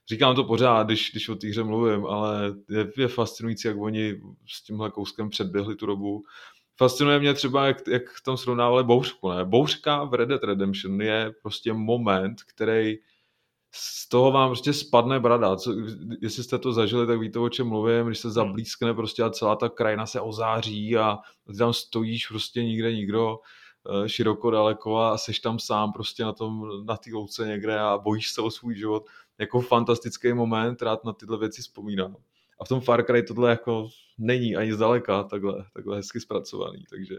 [0.08, 4.20] říkám to pořád, když, když o té hře mluvím, ale je, je fascinující, jak oni
[4.48, 6.22] s tímhle kouskem předběhli tu dobu.
[6.76, 9.30] Fascinuje mě třeba, jak, jak tam srovnávali bouřku.
[9.30, 9.44] Ne?
[9.44, 12.98] Bouřka v Red Dead Redemption je prostě moment, který
[13.70, 15.56] z toho vám prostě spadne brada.
[15.56, 15.74] Co,
[16.20, 18.34] jestli jste to zažili, tak víte, o čem mluvím, když se hmm.
[18.34, 23.38] zablízkne prostě a celá ta krajina se ozáří a ty tam stojíš prostě nikde nikdo
[24.04, 27.98] eh, široko daleko a seš tam sám prostě na tom, na té louce někde a
[27.98, 29.06] bojíš se o svůj život.
[29.38, 32.16] Jako fantastický moment, rád na tyhle věci vzpomínám.
[32.60, 37.14] A v tom Far Cry tohle jako není ani zdaleka takhle, takhle hezky zpracovaný, takže,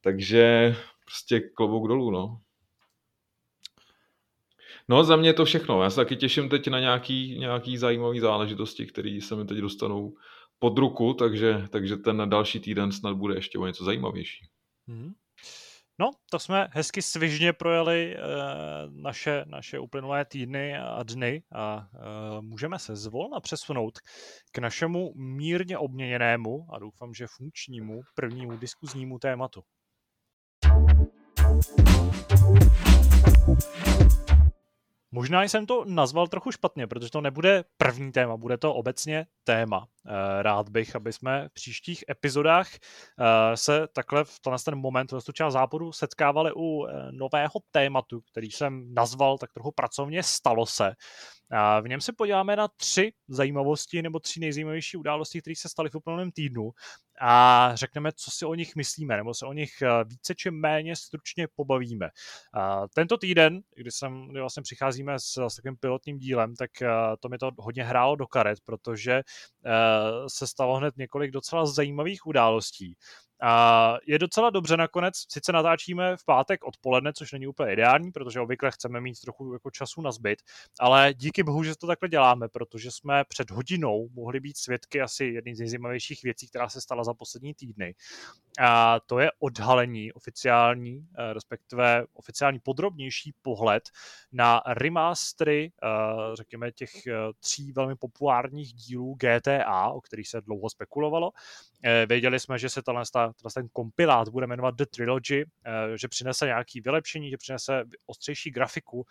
[0.00, 2.40] takže prostě klobouk dolů, no.
[4.88, 5.82] No za mě to všechno.
[5.82, 10.14] Já se taky těším teď na nějaký, nějaký zajímavý záležitosti, které se mi teď dostanou
[10.58, 14.46] pod ruku, takže, takže ten další týden snad bude ještě o něco zajímavější.
[14.88, 15.12] Mm-hmm.
[15.98, 18.18] No, to jsme hezky svižně projeli e,
[18.88, 23.98] naše, naše uplynulé týdny a dny a e, můžeme se zvolna přesunout
[24.52, 29.62] k našemu mírně obměněnému a doufám, že funkčnímu prvnímu diskuznímu tématu.
[35.14, 39.86] Možná jsem to nazval trochu špatně, protože to nebude první téma, bude to obecně téma.
[40.06, 45.24] Eh, rád bych, aby jsme v příštích epizodách eh, se takhle v ten moment, v
[45.24, 50.66] tu část záporu, setkávali u eh, nového tématu, který jsem nazval tak trochu pracovně Stalo
[50.66, 50.92] se.
[51.82, 55.94] V něm se podíváme na tři zajímavosti nebo tři nejzajímavější události, které se staly v
[55.94, 56.70] uplynulém týdnu
[57.20, 60.96] a řekneme, co si o nich myslíme, nebo se o nich eh, více či méně
[60.96, 62.08] stručně pobavíme.
[62.94, 66.88] Tento týden, kdy, jsem, kdy vlastně přicházíme s, s takovým pilotním dílem, tak eh,
[67.20, 69.22] to mi to hodně hrálo do karet, protože eh,
[70.28, 72.96] se stalo hned několik docela zajímavých událostí.
[73.44, 78.40] A je docela dobře nakonec, sice natáčíme v pátek odpoledne, což není úplně ideální, protože
[78.40, 80.38] obvykle chceme mít trochu jako času na zbyt,
[80.80, 85.24] ale díky bohu, že to takhle děláme, protože jsme před hodinou mohli být svědky asi
[85.24, 87.94] jedný z nejzajímavějších věcí, která se stala za poslední týdny.
[88.60, 93.82] A to je odhalení oficiální, eh, respektive oficiální podrobnější pohled
[94.32, 95.86] na remastery, eh,
[96.36, 101.30] řekněme, těch eh, tří velmi populárních dílů GTA, o kterých se dlouho spekulovalo.
[102.06, 103.04] Věděli jsme, že se tenhle,
[103.54, 105.44] ten kompilát bude jmenovat The Trilogy,
[105.94, 109.06] že přinese nějaký vylepšení, že přinese ostřejší grafiku,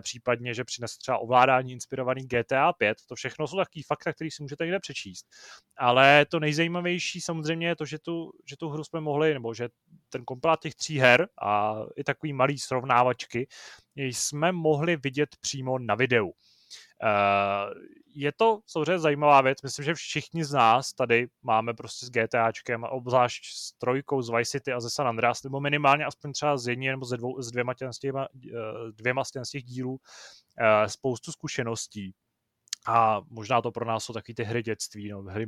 [0.00, 2.98] případně, že přinese třeba ovládání inspirovaný GTA 5.
[3.08, 5.26] To všechno jsou takový fakta, který si můžete někde přečíst.
[5.76, 9.68] Ale to nejzajímavější samozřejmě je to, že tu, že tu hru jsme mohli, nebo že
[10.10, 13.48] ten kompilát těch tří her a i takový malý srovnávačky
[13.96, 16.26] jsme mohli vidět přímo na videu.
[16.26, 17.74] Uh,
[18.14, 19.62] je to samozřejmě zajímavá věc.
[19.62, 24.50] Myslím, že všichni z nás tady máme prostě s GTAčkem, obzvlášť s trojkou z Vice
[24.50, 27.50] City a ze San Andreas, nebo minimálně aspoň třeba z jedním nebo ze dvou, z
[27.50, 28.12] dvěma z těch,
[28.90, 29.98] dvěma z těch dílů uh,
[30.86, 32.14] spoustu zkušeností
[32.86, 35.46] a možná to pro nás jsou taky ty hry dětství, no, hry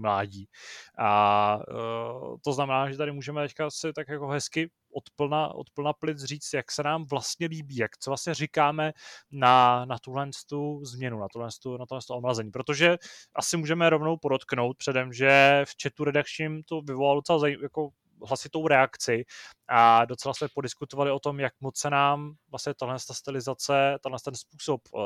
[0.99, 6.25] A uh, to znamená, že tady můžeme teďka si tak jako hezky odplna, odplna plic
[6.25, 8.93] říct, jak se nám vlastně líbí, jak co vlastně říkáme
[9.31, 12.51] na, na tuhle tu změnu, na tuhle, tu, na tuhle tu omlazení.
[12.51, 12.97] Protože
[13.35, 17.91] asi můžeme rovnou podotknout předem, že v chatu redakčním to vyvolalo docela zaj, jako
[18.27, 19.25] hlasitou reakci
[19.69, 24.35] a docela jsme podiskutovali o tom, jak moc se nám vlastně tahle stylizace, tenhle ten
[24.35, 25.01] způsob uh,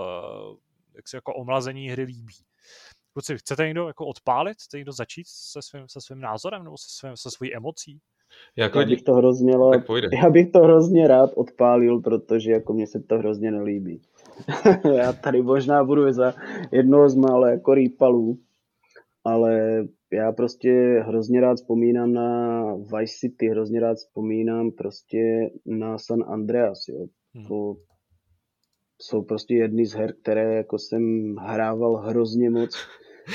[0.95, 2.45] jak se jako omlazení hry líbí.
[3.13, 4.55] Kluci, chcete někdo jako odpálit?
[4.55, 8.01] Chcete někdo začít se svým, se svým názorem nebo se, svým, se svojí emocí?
[8.57, 9.53] Jako já bych to hrozně,
[10.23, 14.01] já bych to hrozně rád odpálil, protože jako mně se to hrozně nelíbí.
[14.97, 16.35] já tady možná budu za
[16.73, 18.39] jednoho z mála jako rýpalů,
[19.25, 20.71] ale já prostě
[21.07, 27.07] hrozně rád vzpomínám na Vice City, hrozně rád vzpomínám prostě na San Andreas, jo.
[27.35, 27.47] Hmm.
[27.47, 27.75] To
[29.01, 32.77] jsou prostě jedny z her, které jako jsem hrával hrozně moc.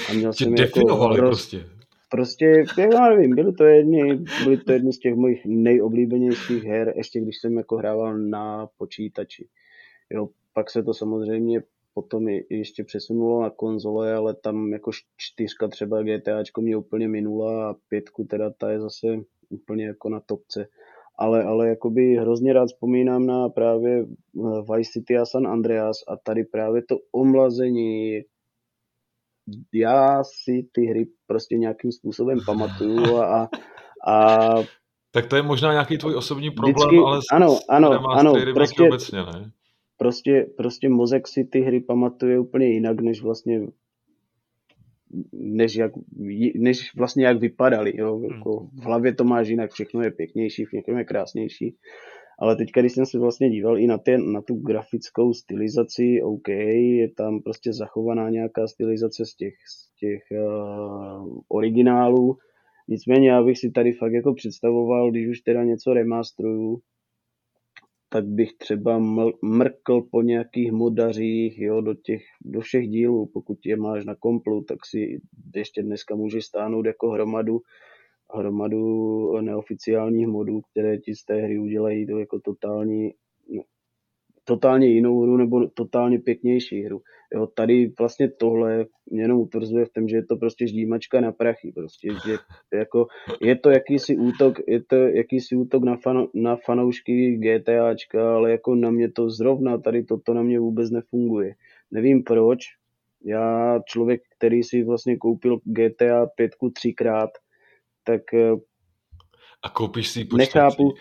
[0.09, 1.17] A měl jsem jako hroz...
[1.17, 1.65] prostě.
[2.11, 7.19] Prostě, já nevím, byly to jedny, byly to jedny z těch mojich nejoblíbenějších her, ještě
[7.19, 9.47] když jsem jako hrával na počítači.
[10.09, 11.61] Jo, pak se to samozřejmě
[11.93, 17.75] potom ještě přesunulo na konzole, ale tam jako čtyřka třeba GTAčko mě úplně minula a
[17.89, 19.07] pětku teda ta je zase
[19.49, 20.67] úplně jako na topce
[21.19, 26.17] ale, ale jakoby hrozně rád vzpomínám na právě eh, Vice City a San Andreas a
[26.23, 28.21] tady právě to omlazení,
[29.73, 33.49] já si ty hry prostě nějakým způsobem pamatuju a,
[34.07, 34.49] a
[35.11, 39.19] tak to je možná nějaký tvůj osobní problém, vždycky, ale ano, ano, ano, prostě, obecně,
[39.19, 39.51] ne?
[39.97, 43.67] Prostě, prostě mozek si ty hry pamatuje úplně jinak, než vlastně
[45.33, 45.91] než, jak,
[46.55, 47.93] než vlastně jak vypadali.
[47.97, 48.15] Jo?
[48.15, 48.25] Hmm.
[48.25, 51.75] Jako v hlavě to máš jinak, všechno je pěknější, všechno je krásnější.
[52.41, 56.47] Ale teď, když jsem se vlastně díval i na, ten, na tu grafickou stylizaci, OK,
[56.47, 62.37] je tam prostě zachovaná nějaká stylizace z těch, z těch uh, originálů.
[62.87, 66.79] Nicméně já bych si tady fakt jako představoval, když už teda něco remastruju,
[68.09, 68.99] tak bych třeba
[69.41, 74.63] mrkl po nějakých modařích, jo, do těch, do všech dílů, pokud je máš na komplu,
[74.63, 75.21] tak si
[75.55, 77.61] ještě dneska můžeš stáhnout jako hromadu,
[78.33, 82.07] hromadu neoficiálních modů, které ti z té hry udělají.
[82.07, 83.11] To jako totální
[84.49, 87.01] totálně jinou hru nebo totálně pěknější hru.
[87.33, 91.31] Jo, tady vlastně tohle mě jenom utvrzuje v tom, že je to prostě ždímačka na
[91.31, 91.71] prachy.
[91.71, 92.37] Prostě, že
[92.73, 93.07] jako,
[93.41, 98.75] je to jakýsi útok, je to jakýsi útok na, fan, na fanoušky GTAčka, ale jako
[98.75, 101.53] na mě to zrovna, tady toto na mě vůbec nefunguje.
[101.91, 102.59] Nevím proč,
[103.25, 107.29] já člověk, který si vlastně koupil GTA 5 třikrát,
[108.03, 108.51] tak eh,
[109.63, 110.93] a koupíš si ji po nechápu,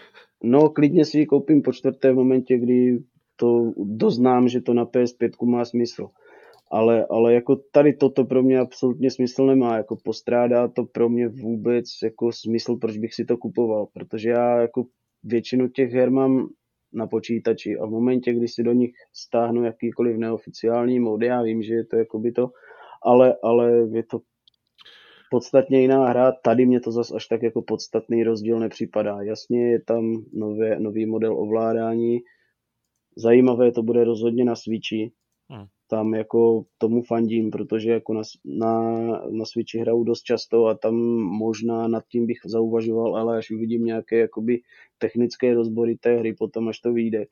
[0.45, 2.99] No, klidně si ji koupím po čtvrté v momentě, kdy
[3.41, 6.09] to doznám, že to na PS5 má smysl.
[6.71, 11.29] Ale, ale jako tady toto pro mě absolutně smysl nemá, jako postrádá to pro mě
[11.29, 14.85] vůbec jako smysl, proč bych si to kupoval, protože já jako
[15.25, 16.49] většinu těch her mám
[16.93, 21.63] na počítači a v momentě, kdy si do nich stáhnu jakýkoliv neoficiální mod, já vím,
[21.63, 22.51] že je to jako by to,
[23.03, 24.21] ale, ale je to
[25.31, 29.23] podstatně jiná hra, tady mě to zase až tak jako podstatný rozdíl nepřipadá.
[29.23, 32.19] Jasně je tam nové, nový model ovládání,
[33.19, 35.13] zajímavé to bude rozhodně na Switchi.
[35.51, 35.67] Hmm.
[35.91, 38.93] Tam jako tomu fandím, protože jako na, na,
[39.31, 43.85] na Switchi hraju dost často a tam možná nad tím bych zauvažoval, ale až uvidím
[43.85, 44.61] nějaké jakoby
[44.99, 47.27] technické rozbory té hry, potom až to vyjde.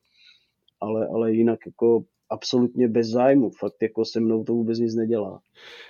[0.81, 3.51] Ale, ale jinak jako absolutně bez zájmu.
[3.51, 5.41] Fakt jako se mnou to vůbec nic nedělá.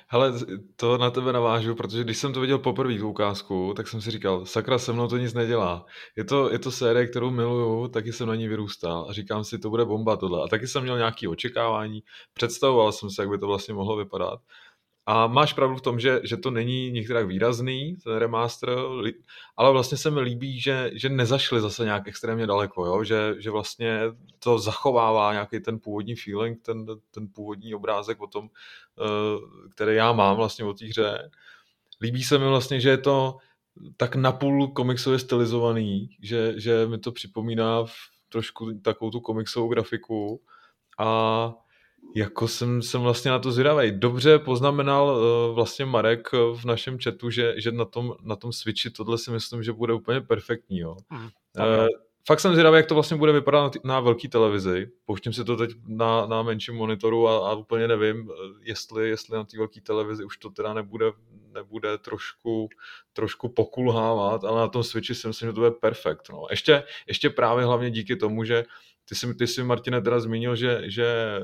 [0.08, 0.32] Hele,
[0.76, 4.10] to na tebe navážu, protože když jsem to viděl poprvé tu ukázku, tak jsem si
[4.10, 5.86] říkal, sakra, se mnou to nic nedělá.
[6.16, 9.58] Je to, je to série, kterou miluju, taky jsem na ní vyrůstal a říkám si,
[9.58, 10.44] to bude bomba tohle.
[10.44, 12.02] A taky jsem měl nějaké očekávání,
[12.34, 14.40] představoval jsem si, jak by to vlastně mohlo vypadat.
[15.08, 18.78] A máš pravdu v tom, že, že to není některak výrazný, ten remaster,
[19.56, 23.04] ale vlastně se mi líbí, že, že nezašli zase nějak extrémně daleko, jo?
[23.04, 24.00] Že, že vlastně
[24.38, 30.12] to zachovává nějaký ten původní feeling, ten, ten původní obrázek o tom, eh, který já
[30.12, 31.30] mám vlastně o té hře.
[32.02, 33.36] Líbí se mi vlastně, že je to
[33.96, 37.92] tak napůl komiksově stylizovaný, že, že mi to připomíná v
[38.28, 40.40] trošku takovou tu komiksovou grafiku
[40.98, 41.54] a
[42.14, 43.92] jako jsem, jsem vlastně na to zvědavý.
[43.92, 48.90] Dobře poznamenal uh, vlastně Marek v našem chatu, že, že na, tom, na tom Switchi
[48.90, 50.78] tohle si myslím, že bude úplně perfektní.
[50.78, 50.96] Jo.
[51.10, 51.86] Mm, uh,
[52.26, 54.88] fakt jsem zvědavý, jak to vlastně bude vypadat na, t- na velký televizi.
[55.04, 58.30] Pouštím si to teď na, na menším monitoru a, a úplně nevím,
[58.62, 61.06] jestli, jestli na té velké televizi už to teda nebude,
[61.54, 62.68] nebude trošku,
[63.12, 66.28] trošku pokulhávat, ale na tom Switchi si myslím, že to bude perfekt.
[66.30, 66.46] No.
[66.50, 68.64] Ještě, ještě právě hlavně díky tomu, že
[69.08, 71.40] ty jsi, ty jsi Martine teda zmínil, že, že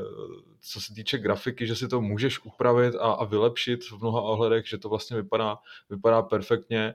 [0.61, 4.69] co se týče grafiky, že si to můžeš upravit a, a vylepšit v mnoha ohledech,
[4.69, 5.59] že to vlastně vypadá,
[5.91, 6.95] vypadá perfektně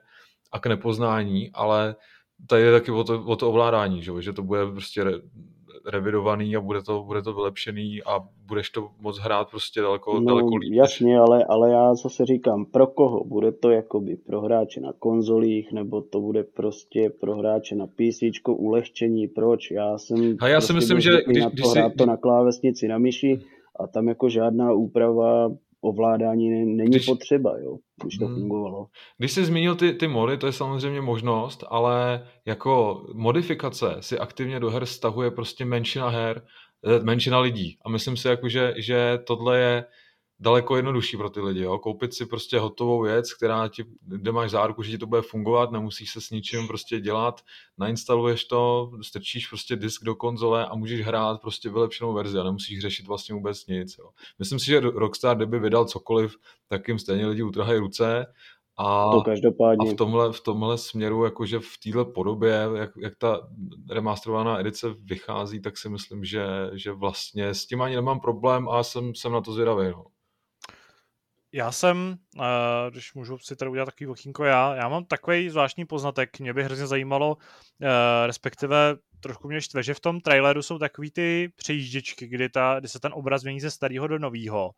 [0.51, 1.95] a k nepoznání, ale
[2.47, 5.06] tady je taky o to, o to ovládání, že, že to bude prostě
[5.85, 10.25] revidovaný a bude to, bude to vylepšený a budeš to moc hrát prostě daleko, no,
[10.25, 10.73] daleko líp.
[10.73, 13.23] Jasně, ale, ale já zase říkám, pro koho?
[13.23, 18.23] Bude to jakoby pro hráče na konzolích, nebo to bude prostě pro hráče na PC,
[18.47, 19.71] ulehčení, proč?
[19.71, 21.97] Já jsem a já si prostě myslím, že když, na to když hrát si...
[21.97, 23.39] to na klávesnici, na myši
[23.79, 25.49] a tam jako žádná úprava
[25.81, 28.35] ovládání není když, potřeba, jo, když to hmm.
[28.35, 28.87] fungovalo.
[29.17, 34.59] Když jsi zmínil ty, ty mody, to je samozřejmě možnost, ale jako modifikace si aktivně
[34.59, 36.41] do her stahuje prostě menšina her,
[36.85, 37.77] eh, menšina lidí.
[37.85, 39.85] A myslím si, jako, že, že tohle je
[40.39, 41.62] daleko jednodušší pro ty lidi.
[41.62, 41.78] Jo?
[41.78, 45.71] Koupit si prostě hotovou věc, která ti, kde máš záruku, že ti to bude fungovat,
[45.71, 47.41] nemusíš se s ničím prostě dělat,
[47.78, 52.80] nainstaluješ to, strčíš prostě disk do konzole a můžeš hrát prostě vylepšenou verzi a nemusíš
[52.80, 53.97] řešit vlastně vůbec nic.
[53.97, 54.10] Jo?
[54.39, 56.36] Myslím si, že Rockstar, kdyby vydal cokoliv,
[56.67, 58.26] tak jim stejně lidi utrhají ruce
[58.80, 59.89] a, to každopádně.
[59.89, 63.47] a v, tomhle, v tomhle směru, jakože v téhle podobě, jak, jak ta
[63.89, 68.84] remasterovaná edice vychází, tak si myslím, že, že vlastně s tím ani nemám problém a
[68.84, 69.88] jsem, jsem na to zvědavý.
[69.88, 70.06] No.
[71.51, 75.86] Já jsem, eh, když můžu si tady udělat takový okýnko já, já mám takový zvláštní
[75.86, 77.38] poznatek, mě by hrozně zajímalo,
[77.81, 82.79] eh, respektive trošku mě štve, že v tom traileru jsou takový ty přejížděčky, kdy, ta,
[82.79, 84.71] kdy se ten obraz mění ze starého do nového.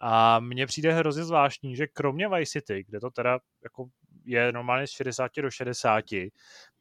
[0.00, 3.86] A mně přijde hrozně zvláštní, že kromě Vice City, kde to teda jako
[4.26, 6.04] je normálně z 60 do 60,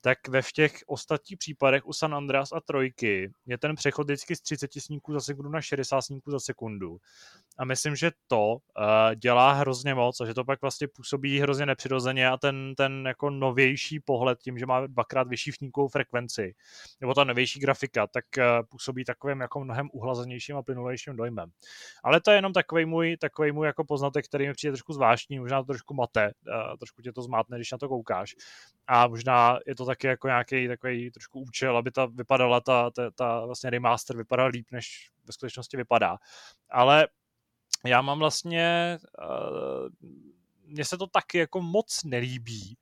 [0.06, 4.42] tak ve všech ostatních případech u San Andreas a Trojky je ten přechod vždycky z
[4.42, 6.98] 30 snímků za sekundu na 60 snímků za sekundu.
[7.58, 8.60] A myslím, že to uh,
[9.16, 13.30] dělá hrozně moc a že to pak vlastně působí hrozně nepřirozeně a ten, ten jako
[13.30, 16.56] novější pohled tím, že má dvakrát vyšší snímkovou frekvenci,
[17.02, 21.50] nebo ta novější grafika, tak uh, působí takovým jako mnohem uhlazenějším a plynulejším dojmem.
[22.04, 25.40] Ale to je jenom takový můj, takový můj jako poznatek, který mi přijde trošku zvláštní,
[25.40, 28.36] možná to trošku mate, uh, trošku tě to zmátne, když na to koukáš.
[28.88, 33.12] A možná je to taky jako nějaký takový trošku účel, aby ta vypadala ta, ta,
[33.12, 36.18] ta vlastně remaster vypadala líp, než ve skutečnosti vypadá.
[36.70, 37.08] Ale
[37.86, 39.90] já mám vlastně, uh,
[40.66, 42.78] mně se to taky jako moc nelíbí,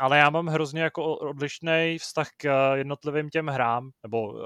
[0.00, 4.40] ale já mám hrozně jako odlišný vztah k eh, jednotlivým těm hrám, nebo uh,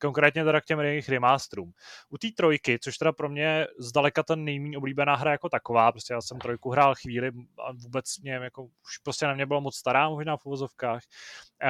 [0.00, 1.72] konkrétně teda k těm jejich remasterům.
[2.08, 6.14] U té trojky, což teda pro mě zdaleka ten nejméně oblíbená hra jako taková, prostě
[6.14, 9.76] já jsem trojku hrál chvíli a vůbec mě jako už prostě na mě bylo moc
[9.76, 11.02] stará možná v uvozovkách,
[11.62, 11.68] uh,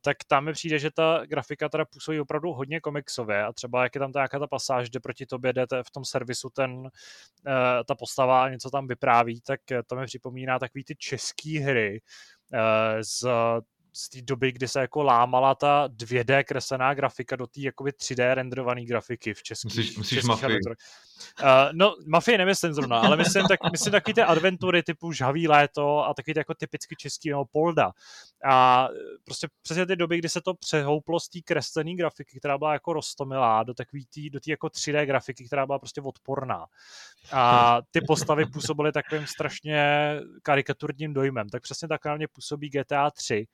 [0.00, 3.94] tak tam mi přijde, že ta grafika teda působí opravdu hodně komiksově a třeba jak
[3.94, 6.88] je tam ta nějaká ta pasáž, kde proti tobě jdete v tom servisu ten, uh,
[7.88, 12.31] ta postava a něco tam vypráví, tak to mi připomíná takový ty český hry, Eh,
[13.00, 13.24] z
[13.92, 18.34] z té doby, kdy se jako lámala ta 2D kreslená grafika do té jakoby 3D
[18.34, 19.76] renderované grafiky v českých.
[19.76, 20.58] Myslíš, myslíš mafii?
[21.42, 25.98] Uh, no, mafii nemyslím zrovna, ale myslím, tak, myslím taky ty adventury typu Žhavý léto
[25.98, 27.92] a taky jako typicky český nebo Polda.
[28.44, 28.88] A
[29.24, 32.92] prostě přesně ty doby, kdy se to přehouplo z té kreslené grafiky, která byla jako
[32.92, 36.66] rostomilá, do takový tý, do té jako 3D grafiky, která byla prostě odporná.
[37.32, 41.48] A ty postavy působily takovým strašně karikaturním dojmem.
[41.48, 43.46] Tak přesně tak na mě působí GTA 3,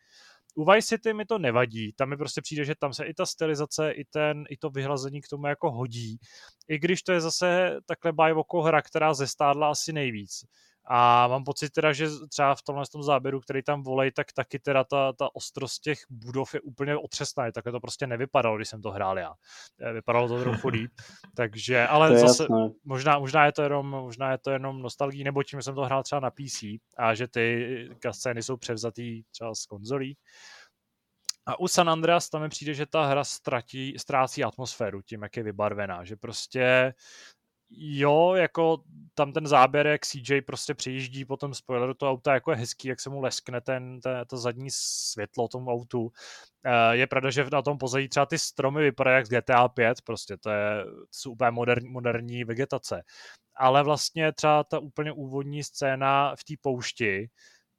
[0.59, 3.27] u Vice City mi to nevadí, tam mi prostě přijde, že tam se i ta
[3.27, 6.19] stylizace, i, ten, i to vyhlazení k tomu jako hodí.
[6.69, 10.45] I když to je zase takhle bajvoko hra, která zestádla asi nejvíc.
[10.91, 14.59] A mám pocit teda, že třeba v tomhle tom záběru, který tam volej, tak taky
[14.59, 17.53] teda ta, ta ostrost těch budov je úplně otřesná.
[17.53, 19.35] Takhle to prostě nevypadalo, když jsem to hrál já.
[19.81, 20.93] Eh, vypadalo to trochu líp.
[21.35, 22.47] Takže, ale to zase
[22.85, 26.03] možná, možná, je to jenom, možná je to jenom nostalgii, nebo tím jsem to hrál
[26.03, 26.65] třeba na PC
[26.97, 30.17] a že ty scény jsou převzatý třeba z konzolí.
[31.49, 35.37] A u San Andreas tam mi přijde, že ta hra ztratí, ztrácí atmosféru tím, jak
[35.37, 36.95] je vybarvená, že prostě
[37.71, 38.83] jo, jako
[39.15, 42.89] tam ten záběr, jak CJ prostě přijíždí po tom spoileru toho auta, jako je hezký,
[42.89, 46.13] jak se mu leskne ten, ten, to zadní světlo tomu autu.
[46.65, 50.03] Eh, je pravda, že na tom pozadí třeba ty stromy vypadají jak z GTA 5,
[50.03, 53.03] prostě to, je, to jsou úplně moderní, moderní vegetace.
[53.57, 57.29] Ale vlastně třeba ta úplně úvodní scéna v té poušti,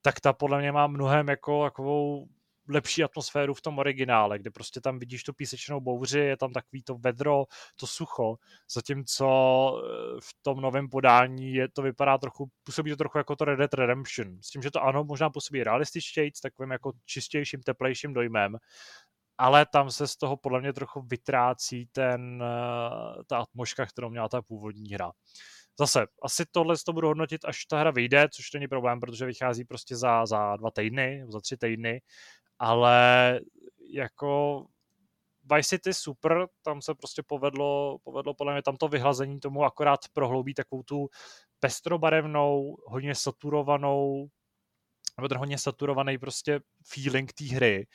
[0.02, 2.28] tak ta podle mě má mnohem jako takovou
[2.70, 6.84] lepší atmosféru v tom originále, kde prostě tam vidíš tu písečnou bouři, je tam takový
[6.84, 7.46] to vedro,
[7.76, 8.38] to sucho,
[8.74, 13.46] zatímco eh, v tom novém podání je to vypadá trochu, působí to trochu jako to
[13.46, 17.62] Red Dead Redemption, s tím, že to ano, možná působí realističtěji, s takovým jako čistějším,
[17.64, 18.58] teplejším dojmem,
[19.38, 24.30] ale tam se z toho podle mě trochu vytrácí ten, eh, ta atmosféra, kterou měla
[24.30, 25.12] ta původní hra.
[25.80, 29.66] Zase, asi tohle to budu hodnotit, až ta hra vyjde, což není problém, protože vychází
[29.66, 32.02] prostě za, za dva týdny, za tři týdny
[32.60, 33.40] ale
[33.94, 34.66] jako
[35.56, 40.00] Vice City super, tam se prostě povedlo, povedlo podle mě tam to vyhlazení tomu akorát
[40.14, 41.08] prohloubí takovou tu
[41.60, 44.28] pestrobarevnou, hodně saturovanou,
[45.22, 46.60] nebo hodně saturovaný prostě
[46.94, 47.88] feeling té hry.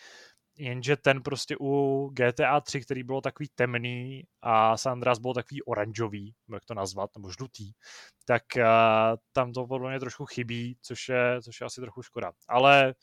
[0.58, 5.62] Jenže ten prostě u GTA 3, který bylo takový temný a San Andreas bylo takový
[5.62, 7.72] oranžový, jak to nazvat, nebo žlutý,
[8.24, 8.62] tak uh,
[9.32, 12.32] tam to podle mě trošku chybí, což je, což je asi trochu škoda.
[12.48, 12.94] Ale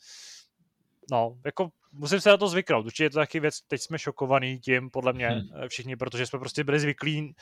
[1.12, 2.86] no, jako musím se na to zvyknout.
[2.86, 5.68] Určitě je to taky věc, teď jsme šokovaný tím, podle mě hmm.
[5.68, 7.34] všichni, protože jsme prostě byli zvyklí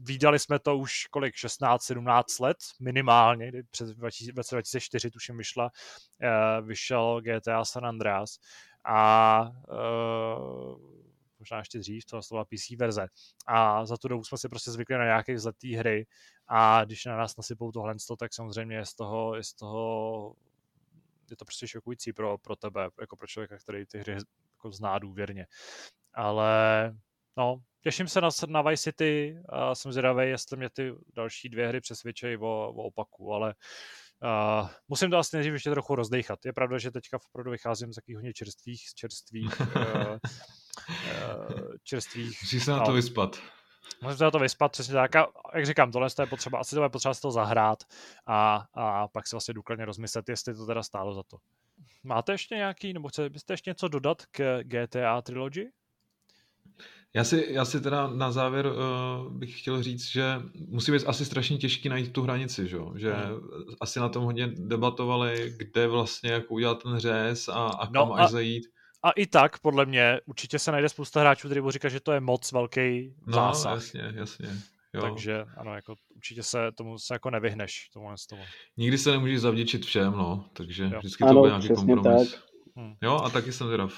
[0.00, 7.20] Výdali jsme to už kolik, 16-17 let minimálně, kdy před 2004 tuším vyšla, uh, vyšel
[7.20, 8.38] GTA San Andreas
[8.84, 10.80] a uh,
[11.38, 13.06] možná ještě dřív, to byla PC verze.
[13.46, 16.06] A za tu dobu jsme si prostě zvykli na nějaké zletý hry
[16.48, 20.34] a když na nás nasypou tohle, tak samozřejmě je z toho, je z toho
[21.30, 24.98] je to prostě šokující pro, pro tebe, jako pro člověka, který ty hry jako zná
[24.98, 25.46] důvěrně.
[26.14, 26.92] Ale
[27.36, 31.68] no, těším se na, na Vice City a jsem zvědavý, jestli mě ty další dvě
[31.68, 33.54] hry přesvědčejí o, o opaku, ale
[34.24, 36.38] Uh, musím to asi nejdřív ještě trochu rozdechat.
[36.44, 39.66] Je pravda, že teďka opravdu vycházím z takových hodně čerstvých, čerstvých, uh,
[40.88, 42.42] uh, čerstvých.
[42.42, 43.40] Musíš se na to vyspat.
[44.20, 45.16] Na to vyspat, přesně tak.
[45.16, 47.84] A jak říkám, tohle je potřeba, asi to je potřeba si to zahrát
[48.26, 51.36] a, a pak si vlastně důkladně rozmyslet, jestli to teda stálo za to.
[52.04, 55.70] Máte ještě nějaký, nebo chcete byste ještě něco dodat k GTA Trilogy?
[57.14, 60.24] Já si, já si teda na závěr uh, bych chtěl říct, že
[60.68, 63.40] musí být asi strašně těžký najít tu hranici, že, že hmm.
[63.80, 68.12] asi na tom hodně debatovali, kde vlastně jak udělat ten řez a, a no kam
[68.12, 68.66] a, až zajít.
[69.02, 72.12] A i tak, podle mě, určitě se najde spousta hráčů, kteří budou říkat, že to
[72.12, 73.72] je moc velký no, zásah.
[73.72, 74.48] jasně, jasně.
[74.94, 75.02] Jo.
[75.02, 77.88] Takže ano, jako určitě se tomu se jako nevyhneš.
[77.92, 78.42] Tomu z toho.
[78.76, 80.98] Nikdy se nemůžeš zavděčit všem, no, takže jo.
[80.98, 82.32] vždycky to bude nějaký kompromis.
[82.32, 82.42] Tak.
[82.76, 82.94] Hmm.
[83.02, 83.92] Jo, a taky jsem zvědav.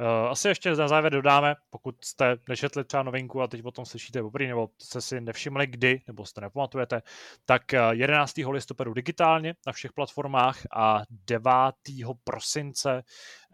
[0.00, 4.22] Eh, asi ještě na závěr dodáme, pokud jste nečetli třeba novinku a teď potom slyšíte
[4.22, 7.02] poprvé, nebo jste si nevšimli kdy, nebo jste nepamatujete,
[7.44, 8.38] tak 11.
[8.38, 11.52] Eh, listopadu digitálně na všech platformách a 9.
[12.24, 13.02] prosince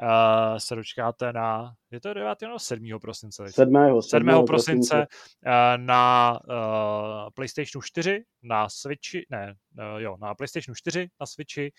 [0.02, 2.42] uh, se dočkáte na, je to 9.
[2.42, 2.98] nebo 7.
[3.00, 3.52] prosince?
[3.52, 4.02] 7.
[4.02, 4.46] 7.
[4.46, 9.54] prosince uh, na uh, PlayStation 4, na Switchi, ne,
[9.98, 11.72] jo, na PlayStation 4, na Switchi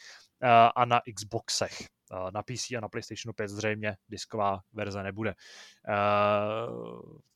[0.75, 1.96] a na Xboxech
[2.33, 5.33] na PC a na PlayStation 5 zřejmě disková verze nebude.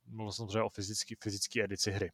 [0.08, 2.12] Mluvil jsem samozřejmě o fyzický, fyzický edici hry.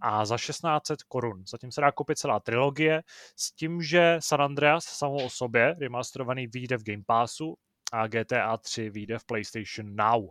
[0.00, 1.44] A za 1600 korun.
[1.46, 3.02] Zatím se dá koupit celá trilogie
[3.36, 7.56] s tím, že San Andreas samou o sobě, remasterovaný, vyjde v Game Passu
[7.92, 10.24] a GTA 3 vyjde v PlayStation Now.
[10.24, 10.30] Uh,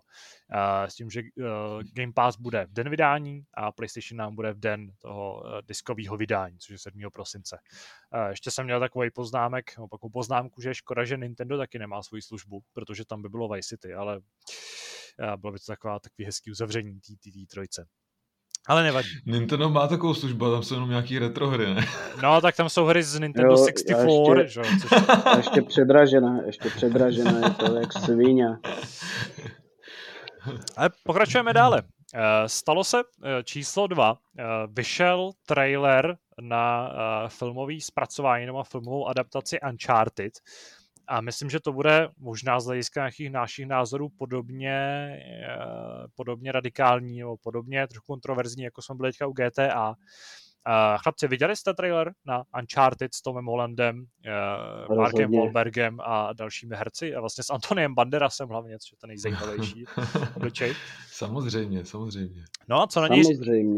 [0.88, 1.46] s tím, že uh,
[1.94, 6.18] Game Pass bude v den vydání a PlayStation Now bude v den toho uh, diskového
[6.18, 7.02] vydání, což je 7.
[7.14, 7.60] prosince.
[8.30, 12.22] Ještě jsem měl takový poznámek, opaku poznámku, že je škoda, že Nintendo taky nemá svoji
[12.22, 14.22] službu, protože tam by bylo Vice City, ale
[15.38, 17.88] bylo by to taková, takový hezký uzavření té trojce.
[18.68, 19.08] Ale nevadí.
[19.26, 21.86] Nintendo má takovou službu, tam jsou jenom nějaký retro hry, ne?
[22.24, 24.08] No, tak tam jsou hry z Nintendo jo, 64,
[24.42, 24.70] ještě, že?
[24.82, 24.92] Což...
[25.26, 28.48] A ještě předražená, ještě předražená, je to jak svině.
[30.78, 31.84] Ale pokračujeme dále.
[32.14, 34.18] Eh, stalo se eh, číslo dva.
[34.40, 36.92] Eh, vyšel trailer na
[37.28, 40.34] filmový zpracování nebo filmovou adaptaci Uncharted.
[41.08, 45.10] A myslím, že to bude možná z hlediska nějakých našich názorů podobně,
[46.16, 49.96] podobně radikální nebo podobně trochu kontroverzní, jako jsme byli teďka u GTA.
[50.68, 54.06] Uh, chlapci, viděli jste trailer na Uncharted s Tomem Hollandem,
[54.90, 59.08] uh, Markem Wahlbergem a dalšími herci a vlastně s Antoniem Banderasem hlavně, což je to
[59.08, 59.86] nejzajímavější
[60.36, 60.76] obličej.
[61.12, 62.44] Samozřejmě, samozřejmě.
[62.68, 63.24] No a co na, něj,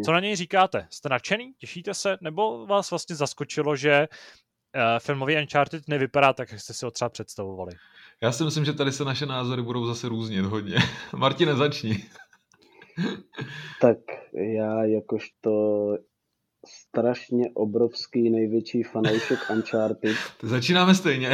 [0.06, 0.88] co na něj říkáte?
[0.90, 1.54] Jste nadšený?
[1.58, 2.18] Těšíte se?
[2.22, 4.08] Nebo vás vlastně zaskočilo, že
[5.00, 7.72] filmový Uncharted nevypadá tak, jak jste si ho třeba představovali?
[8.22, 10.78] Já si myslím, že tady se naše názory budou zase různit hodně.
[11.16, 12.04] Martine, začni.
[13.82, 13.98] tak
[14.34, 15.52] já jakožto
[16.66, 20.18] strašně obrovský největší fanoušek Uncharted.
[20.44, 21.32] Začínáme stejně.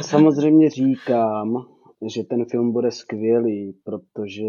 [0.00, 1.66] Samozřejmě říkám,
[2.14, 4.44] že ten film bude skvělý, protože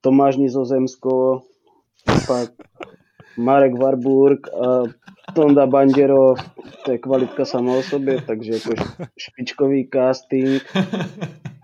[0.00, 1.42] Tomáš Nizozemsko,
[2.26, 2.50] pak
[3.38, 4.82] Marek Warburg a
[5.34, 6.34] Tonda Banděro,
[6.84, 8.70] to je kvalitka sama o sobě, takže jako
[9.18, 10.62] špičkový casting,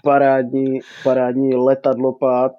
[0.05, 2.53] parádní, parádní letadlopád,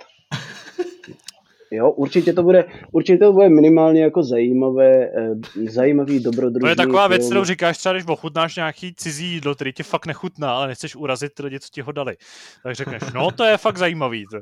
[1.73, 5.35] Jo, určitě to bude, určitě to bude minimálně jako zajímavé, eh,
[5.69, 9.73] zajímavý dobrodružný To je taková věc, kterou říkáš třeba, když ochutnáš nějaký cizí jídlo, který
[9.73, 12.15] ti fakt nechutná, ale nechceš urazit lidi, co ti ho dali.
[12.63, 14.25] Tak řekneš, no to je fakt zajímavý.
[14.31, 14.37] To.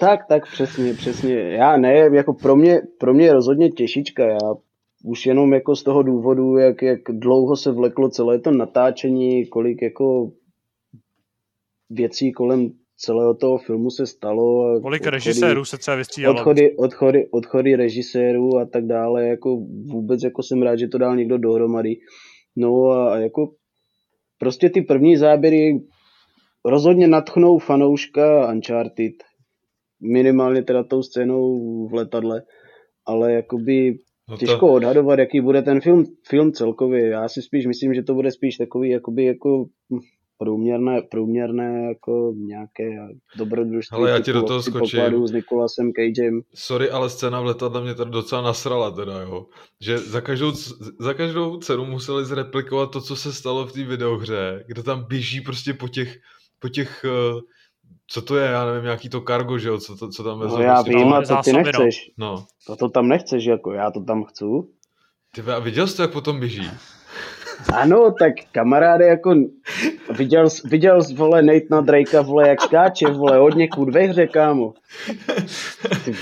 [0.00, 1.40] Tak, tak přesně, přesně.
[1.40, 4.24] Já ne, jako pro mě, pro mě je rozhodně těžička.
[4.24, 4.38] Já
[5.04, 9.82] už jenom jako z toho důvodu, jak, jak dlouho se vleklo celé to natáčení, kolik
[9.82, 10.30] jako
[11.90, 14.80] věcí kolem celého toho filmu se stalo.
[14.82, 16.34] Kolik odchody, režisérů se třeba vystřídalo?
[16.34, 19.56] Odchody, odchody, odchody režisérů a tak dále, jako
[19.92, 21.96] vůbec jako jsem rád, že to dal někdo dohromady.
[22.56, 23.54] No a, a jako
[24.38, 25.80] prostě ty první záběry
[26.64, 29.12] rozhodně natchnou fanouška Uncharted,
[30.12, 32.42] minimálně teda tou scénou v letadle,
[33.06, 33.98] ale jakoby
[34.28, 34.46] no to...
[34.46, 37.08] těžko odhadovat, jaký bude ten film, film celkově.
[37.08, 39.66] Já si spíš myslím, že to bude spíš takový jakoby jako
[40.38, 43.96] průměrné, průměrné jako nějaké dobrodružství.
[43.96, 45.26] Ale já ti do toho skočím.
[45.26, 46.40] S Nikolasem Cagem.
[46.54, 49.46] Sorry, ale scéna v letadle mě tady docela nasrala teda, jo.
[49.80, 50.52] Že za každou,
[51.00, 55.40] za každou cenu museli zreplikovat to, co se stalo v té videohře, kde tam běží
[55.40, 56.16] prostě po těch,
[56.58, 57.40] po těch uh,
[58.10, 60.56] co to je, já nevím, nějaký to kargo, že jo, co, to, co tam vezou.
[60.56, 62.10] No já prostě vím, a to ty nechceš.
[62.18, 62.46] No.
[62.66, 64.44] To, to tam nechceš, jako já to tam chci.
[65.34, 66.70] Ty a viděl jsi to, jak potom běží?
[67.72, 69.34] Ano, tak kamaráde, jako
[70.16, 74.74] viděl, viděl jsi, vole, Nate Drakea, vole, jak skáče, vole, hodně kud ve hře, kámo.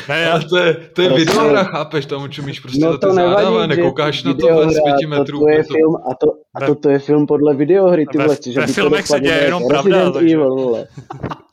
[0.09, 3.45] Ne, ale to je, to je prostě, videohra, chápeš, tam čumíš prostě no to nevadí,
[3.45, 5.39] záva, nekoukáš na to z pěti metrů.
[5.39, 5.75] To, to je to...
[5.75, 9.07] film, a to, a to, to je film podle videohry, ty vole, že ve filmech
[9.07, 10.35] se děje jenom pravda, takže...
[10.35, 10.87] Evil, vole.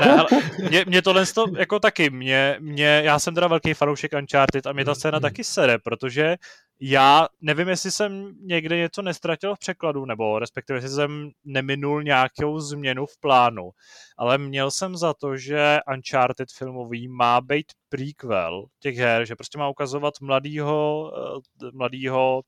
[0.00, 0.26] ne, ale
[0.68, 4.72] mě, mě tohle to jako taky, mě, mě, já jsem teda velký fanoušek Uncharted a
[4.72, 6.36] mě ta scéna taky sere, protože
[6.80, 12.60] já nevím, jestli jsem někde něco nestratil v překladu, nebo respektive jestli jsem neminul nějakou
[12.60, 13.70] změnu v plánu,
[14.18, 19.58] ale měl jsem za to, že Uncharted filmový má být prequel těch her, že prostě
[19.58, 21.12] má ukazovat mladýho,
[21.64, 22.42] eh, mladýho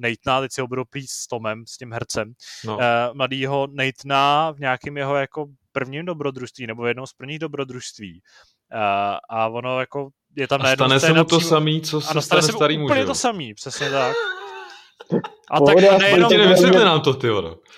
[0.00, 2.32] Nathana, teď si ho budu pít s Tomem, s tím hercem,
[2.64, 2.76] no.
[2.76, 2.82] uh,
[3.12, 8.20] mladýho Nathana v nějakém jeho jako prvním dobrodružství, nebo jednou z prvních dobrodružství.
[8.74, 11.48] Uh, a ono jako je tam a stane se mu to přímo...
[11.48, 14.16] samý, co se ano, stane, stane starý úplně to samý, přesně tak.
[15.50, 16.30] A tak nejenom...
[16.30, 17.28] Nevysvětli nám to, ty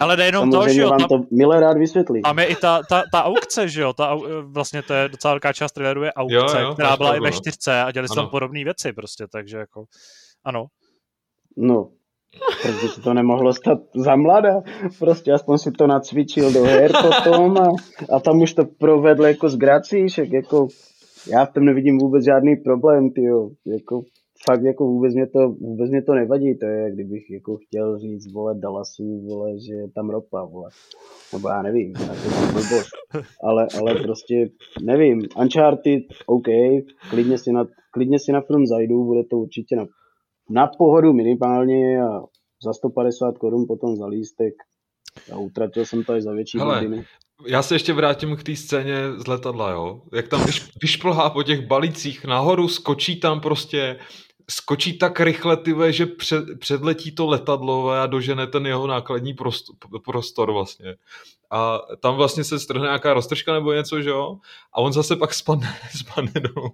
[0.00, 0.90] Ale nejenom to, že jo.
[0.90, 2.22] Tam, to milé rád vysvětlí.
[2.22, 3.92] Tam je i ta, ta, ta aukce, že jo.
[3.92, 7.20] Ta, vlastně to je docela velká část traileru je aukce, jo, jo, která byla i
[7.20, 9.84] ve čtyřce a dělali se tam podobné věci prostě, takže jako,
[10.44, 10.66] ano.
[11.56, 11.88] No,
[12.62, 14.62] proč se to nemohlo stát za mladá?
[14.98, 17.68] Prostě aspoň si to nacvičil do her potom a,
[18.16, 20.68] a tam už to provedl jako z grací, však jako
[21.30, 23.50] já v tom nevidím vůbec žádný problém, tyjo.
[23.66, 24.02] Jako,
[24.46, 28.32] fakt jako vůbec mě, to, vůbec mě to nevadí, to je, kdybych jako chtěl říct,
[28.32, 30.70] vole, Dallasu, vole, že je tam ropa, vole.
[31.32, 31.92] Nebo já nevím,
[32.56, 32.86] jako
[33.42, 34.48] ale, ale prostě
[34.82, 36.46] nevím, Uncharted, OK,
[37.10, 39.86] klidně si na, klidně si na film zajdu, bude to určitě na,
[40.50, 42.20] na pohodu minimálně a
[42.64, 44.54] za 150 korun potom za lístek
[45.32, 47.04] a utratil jsem to i za větší Hele, hodiny
[47.46, 50.02] já se ještě vrátím k té scéně z letadla, jo.
[50.12, 53.98] Jak tam vyš, vyšplhá po těch balících nahoru, skočí tam prostě,
[54.52, 59.76] skočí tak rychle, ty že před, předletí to letadlo a dožene ten jeho nákladní prostor,
[60.04, 60.96] prostor vlastně.
[61.50, 64.38] A tam vlastně se strhne nějaká roztržka nebo něco, že jo?
[64.72, 66.70] A on zase pak spadne, spadne dolů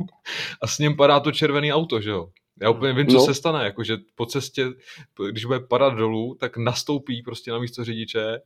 [0.63, 2.29] a s ním padá to červený auto, že jo?
[2.61, 3.25] Já úplně vím, co no.
[3.25, 4.67] se stane, jakože po cestě,
[5.31, 8.41] když bude padat dolů, tak nastoupí prostě na místo řidiče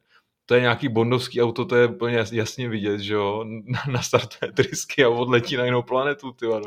[0.46, 3.44] to je nějaký bondovský auto, to je úplně jasně vidět, že jo,
[3.90, 6.60] nastartuje trysky a odletí na jinou planetu, ty no.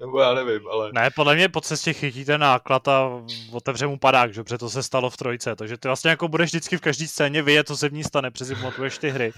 [0.00, 0.90] nebo já nevím, ale...
[0.94, 5.10] Ne, podle mě po cestě chytíte náklad a otevře mu padák, že, to se stalo
[5.10, 7.92] v trojce, takže ty vlastně jako budeš vždycky v každé scéně vědět, co se v
[7.92, 9.32] ní stane, přezimatuješ ty hry.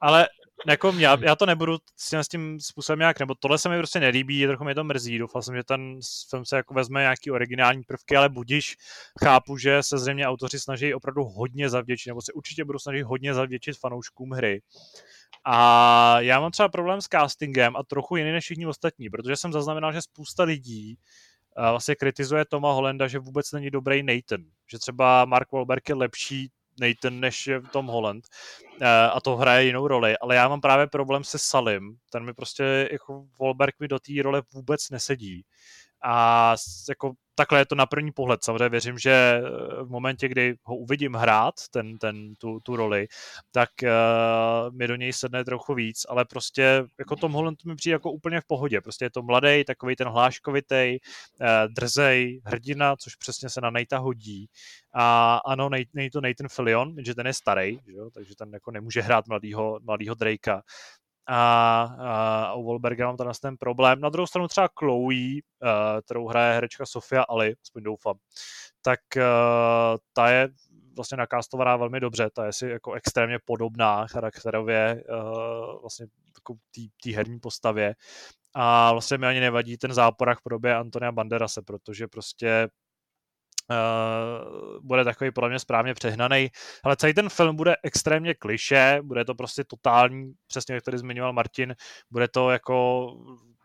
[0.00, 0.28] Ale
[0.66, 4.46] jako já, já to nebudu s tím, způsobem nějak, nebo tohle se mi prostě nelíbí,
[4.46, 5.98] trochu mě to mrzí, doufal jsem, že ten
[6.30, 8.76] film se jako vezme nějaký originální prvky, ale budíš,
[9.24, 13.34] chápu, že se zřejmě autoři snaží opravdu hodně zavděčit, nebo se určitě budou snažit hodně
[13.34, 14.62] zavděčit fanouškům hry.
[15.46, 19.52] A já mám třeba problém s castingem a trochu jiný než všichni ostatní, protože jsem
[19.52, 20.98] zaznamenal, že spousta lidí
[21.70, 24.44] vlastně kritizuje Toma Holenda, že vůbec není dobrý Nathan.
[24.70, 26.50] Že třeba Mark Wahlberg je lepší
[26.80, 28.24] Nathan, než je Tom Holland.
[29.12, 30.18] A to hraje jinou roli.
[30.18, 31.96] Ale já mám právě problém se Salim.
[32.10, 35.44] Ten mi prostě, jako Wahlberg mi do té role vůbec nesedí.
[36.04, 36.54] A
[36.88, 38.44] jako takhle je to na první pohled.
[38.44, 39.40] Samozřejmě věřím, že eh,
[39.84, 43.08] v momentě, kdy ho uvidím hrát, ten, ten, tu, tu roli,
[43.52, 47.94] tak uh, mi do něj sedne trochu víc, ale prostě jako Tom Holland mi přijde
[47.94, 48.80] jako úplně v pohodě.
[48.80, 50.98] Prostě je to mladý, takový ten hláškovitý,
[51.40, 54.46] uh, drzej, hrdina, což přesně se na Nejta hodí.
[54.94, 58.10] A ano, není to Nathan Fillion, že ten je starý, že jo?
[58.10, 60.62] takže ten jako nemůže hrát mladýho, mladýho Drakea
[61.28, 61.82] a,
[62.48, 64.00] a u Wahlberga mám tam ten problém.
[64.00, 68.16] Na druhou stranu třeba Chloe, uh, kterou hraje herečka Sofia Ali, aspoň doufám,
[68.82, 69.22] tak uh,
[70.12, 70.48] ta je
[70.96, 76.06] vlastně nakástovaná velmi dobře, ta je si jako extrémně podobná charakterově uh, vlastně
[77.04, 77.94] té herní postavě
[78.54, 82.68] a vlastně mi ani nevadí ten záporách v podobě Antonia Banderase, protože prostě
[83.70, 86.48] Uh, bude takový podle mě správně přehnaný.
[86.84, 91.32] Ale celý ten film bude extrémně kliše, bude to prostě totální, přesně jak tady zmiňoval
[91.32, 91.74] Martin,
[92.10, 93.06] bude to jako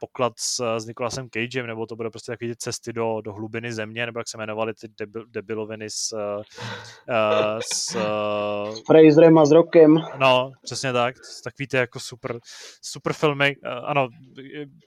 [0.04, 3.74] poklad s, s Nikolasem Cagem, nebo to bude prostě takové ty cesty do, do hlubiny
[3.74, 6.14] země, nebo jak se jmenovaly ty debil, debiloviny s...
[6.14, 9.96] Uh, s, uh, Fraserem a s Rockem.
[10.20, 11.16] No, přesně tak.
[11.44, 12.40] Takový ty jako super,
[12.82, 13.56] super filmy.
[13.66, 14.08] Uh, ano,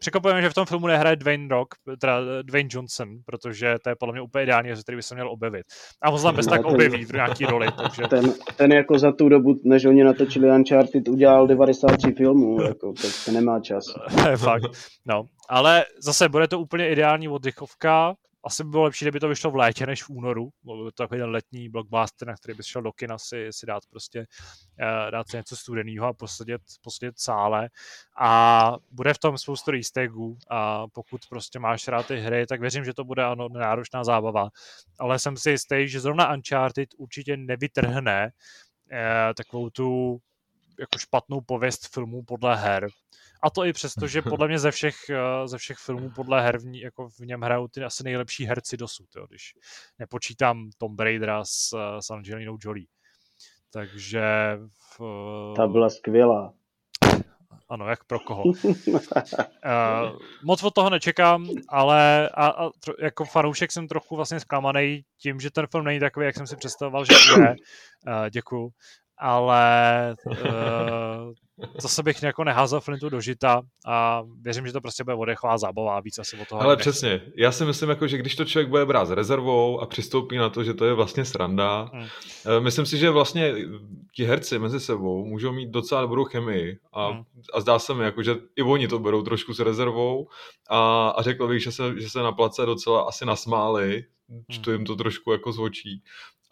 [0.01, 4.13] překvapujeme, že v tom filmu nehraje Dwayne Rock, teda Dwayne Johnson, protože to je podle
[4.13, 5.67] mě úplně ideální, že který by se měl objevit.
[6.03, 7.67] A on bez tak objeví v nějaký roli.
[7.83, 8.03] Takže...
[8.03, 13.11] Ten, ten jako za tu dobu, než oni natočili Uncharted, udělal 93 filmů, jako, tak
[13.25, 13.85] to nemá čas.
[14.37, 14.63] Fakt.
[15.09, 18.15] No, ale zase bude to úplně ideální oddychovka.
[18.45, 20.51] Asi by bylo lepší, kdyby to vyšlo v létě než v únoru.
[20.63, 23.67] Byl by to takový ten letní blockbuster, na který by šel do kina si, si
[23.67, 27.69] dát prostě uh, dát si něco studeného a posadit, posadit sále.
[28.21, 30.11] A bude v tom spoustu easter
[30.51, 34.49] a pokud prostě máš rád ty hry, tak věřím, že to bude ano, náročná zábava.
[34.99, 38.31] Ale jsem si jistý, že zrovna Uncharted určitě nevytrhne
[38.93, 40.19] uh, takovou tu
[40.81, 42.89] jako špatnou pověst filmů podle her.
[43.43, 46.59] A to i přesto, že podle mě ze všech, eh, ze všech filmů podle her
[46.59, 49.55] v, ní, jako v něm hrajou ty asi nejlepší herci dosud, jo, když
[49.99, 52.87] nepočítám Tom Raidera s, eh, s Angelinou Jolie.
[53.73, 54.23] Takže...
[54.99, 55.01] V,
[55.57, 56.53] Ta byla skvělá.
[57.69, 58.43] Ano, jak pro koho.
[58.45, 58.53] uh,
[60.45, 65.41] moc od toho nečekám, ale a, a, tro, jako fanoušek jsem trochu vlastně zklamaný tím,
[65.41, 67.49] že ten film není takový, jak jsem si představoval, že je.
[67.49, 68.71] Uh, děkuju
[69.19, 71.33] ale uh,
[71.79, 75.97] zase bych jako neházel Flintu do žita a věřím, že to prostě bude odechová zábava
[75.97, 76.63] a víc asi od toho.
[76.63, 79.87] Ale přesně, já si myslím, jako, že když to člověk bude brát s rezervou a
[79.87, 82.03] přistoupí na to, že to je vlastně sranda, hmm.
[82.03, 83.55] Uh, myslím si, že vlastně
[84.15, 87.25] ti herci mezi sebou můžou mít docela dobrou chemii a, hmm.
[87.55, 90.29] a zdá se mi, jako, že i oni to berou trošku s rezervou
[90.71, 94.43] a, a řekl bych, že se, že se na place docela asi nasmáli, hmm.
[94.51, 96.03] čtu jim to trošku jako z očí.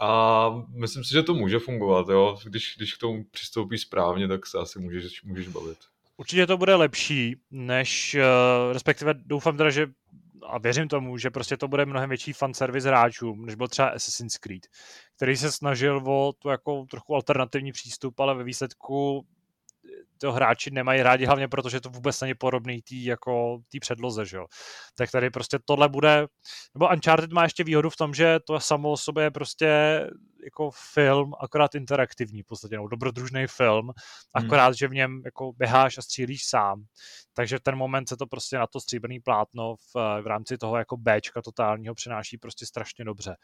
[0.01, 2.39] A myslím si, že to může fungovat, jo.
[2.45, 5.79] Když, když k tomu přistoupí správně, tak se asi můžeš, můžeš bavit.
[6.17, 9.87] Určitě to bude lepší, než, uh, respektive doufám teda, že
[10.47, 14.39] a věřím tomu, že prostě to bude mnohem větší fanservice hráčům, než byl třeba Assassin's
[14.39, 14.63] Creed,
[15.17, 19.27] který se snažil o tu jako trochu alternativní přístup, ale ve výsledku
[20.25, 24.37] to hráči nemají rádi, hlavně protože to vůbec není podobný tý, jako tý předloze, že
[24.37, 24.47] jo.
[24.97, 26.27] Tak tady prostě tohle bude,
[26.75, 30.01] nebo Uncharted má ještě výhodu v tom, že to samo o sobě je prostě
[30.45, 34.47] jako film, akorát interaktivní v podstatě, no, dobrodružný film, hmm.
[34.47, 34.75] akorát, hmm.
[34.75, 36.85] že v něm jako běháš a střílíš sám.
[37.35, 40.97] Takže ten moment se to prostě na to stříbrný plátno v, v rámci toho jako
[40.97, 43.37] Bčka totálního přináší prostě strašně dobře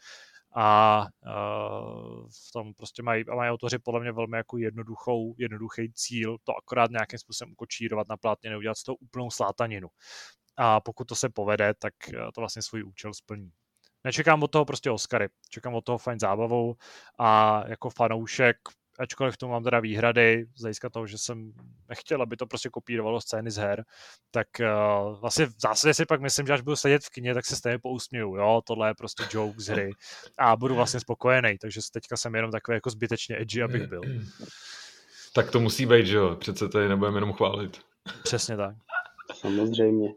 [0.55, 6.37] a uh, v tom prostě mají, mají autoři podle mě velmi jako jednoduchou, jednoduchý cíl,
[6.43, 9.87] to akorát nějakým způsobem ukočírovat na plátně, neudělat z toho úplnou slátaninu.
[10.57, 11.93] A pokud to se povede, tak
[12.35, 13.51] to vlastně svůj účel splní.
[14.03, 16.75] Nečekám od toho prostě Oscary, čekám od toho fajn zábavou
[17.19, 18.57] a jako fanoušek
[19.01, 21.53] ačkoliv tomu mám teda výhrady z hlediska toho, že jsem
[21.89, 23.85] nechtěl, aby to prostě kopírovalo scény z her,
[24.31, 27.45] tak uh, vlastně v zásadě si pak myslím, že až budu sedět v kině, tak
[27.45, 29.91] se stejně pousměju, jo, tohle je prostě joke z hry
[30.39, 34.01] a budu vlastně spokojený, takže teďka jsem jenom takový jako zbytečně edgy, abych byl.
[35.33, 37.81] Tak to musí být, že jo, přece tady nebudeme jenom chválit.
[38.23, 38.75] Přesně tak.
[39.33, 40.09] Samozřejmě.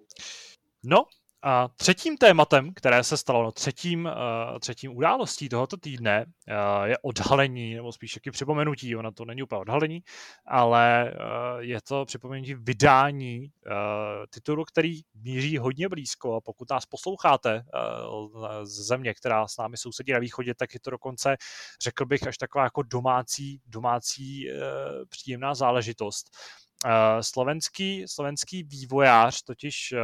[0.85, 1.05] No,
[1.47, 6.99] A třetím tématem, které se stalo, no třetím, uh, třetím událostí tohoto týdne uh, je
[6.99, 10.03] odhalení, nebo spíš jaký připomenutí, ono to není úplně odhalení,
[10.47, 13.73] ale uh, je to připomenutí vydání uh,
[14.31, 17.63] titulu, který míří hodně blízko a pokud nás posloucháte
[18.35, 21.37] uh, z země, která s námi sousedí na východě, tak je to dokonce,
[21.83, 24.59] řekl bych, až taková jako domácí, domácí uh,
[25.09, 26.31] příjemná záležitost.
[26.85, 29.99] Uh, slovenský, slovenský vývojář, totiž uh,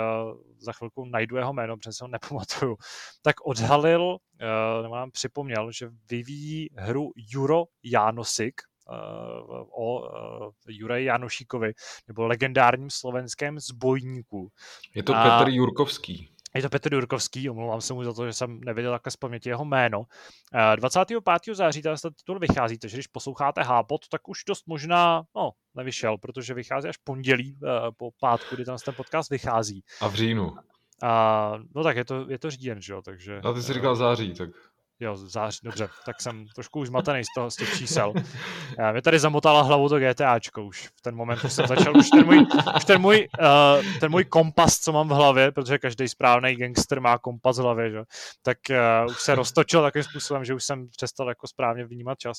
[0.59, 2.77] za chvilku najdu jeho jméno, protože se ho nepamatuju,
[3.23, 10.09] tak odhalil, uh, nebo nám připomněl, že vyvíjí hru Juro Jánosik, uh, o
[10.69, 11.73] Juraji Janošíkovi,
[12.09, 14.49] nebo legendárním slovenském zbojníku.
[14.95, 15.39] Je to A...
[15.39, 16.29] Petr Jurkovský.
[16.55, 19.49] Je to Petr Jurkovský, omlouvám se mu za to, že jsem nevěděl takhle z paměti
[19.49, 20.03] jeho jméno.
[20.77, 21.23] 25.
[21.53, 26.55] září ten titul vychází, takže když posloucháte Hápot, tak už dost možná, no, nevyšel, protože
[26.55, 29.85] vychází až pondělí eh, po pátku, kdy ten podcast vychází.
[30.01, 30.57] A v říjnu.
[31.03, 33.41] A, no tak je to, je to říjen, že jo, takže...
[33.45, 34.51] A ty jsi říkal září, tak...
[35.03, 38.13] Jo, září, dobře, tak jsem trošku už zmatený z, toho, z těch čísel.
[38.79, 40.89] Já, mě tady zamotala hlavu to GTAčko už.
[40.89, 42.47] V ten moment už jsem začal, už ten můj,
[42.77, 47.01] už ten můj, uh, ten můj kompas, co mám v hlavě, protože každý správný gangster
[47.01, 48.03] má kompas v hlavě, že?
[48.43, 52.39] tak uh, už se roztočil takovým způsobem, že už jsem přestal jako správně vnímat čas.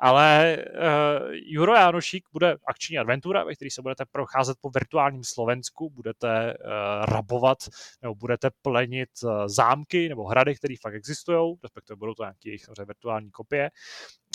[0.00, 5.90] Ale uh, Juro Jánošík bude akční adventura, ve který se budete procházet po virtuálním Slovensku,
[5.90, 7.58] budete uh, rabovat
[8.02, 12.48] nebo budete plenit uh, zámky nebo hrady, které fakt existují, respektive to budou to nějaké
[12.48, 13.70] jejich virtuální kopie.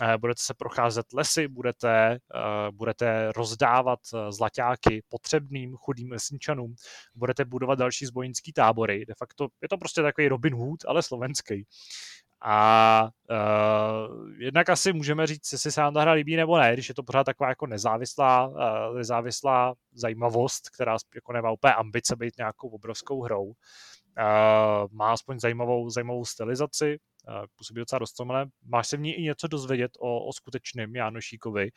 [0.01, 6.75] Eh, budete se procházet lesy, budete, eh, budete rozdávat eh, zlaťáky potřebným chudým lesničanům,
[7.15, 9.05] budete budovat další zbojnické tábory.
[9.05, 11.65] De facto je to prostě takový Robin Hood, ale slovenský.
[12.41, 16.89] A uh, jednak asi můžeme říct, jestli se nám ta hra líbí nebo ne, když
[16.89, 22.37] je to pořád taková jako nezávislá, uh, nezávislá zajímavost, která jako nemá úplně ambice být
[22.37, 23.53] nějakou obrovskou hrou.
[24.17, 26.99] Uh, má aspoň zajímavou, zajímavou stylizaci,
[27.55, 28.45] působí docela roztomilé.
[28.65, 31.69] Máš se v ní i něco dozvědět o, o skutečném Jánošíkovi.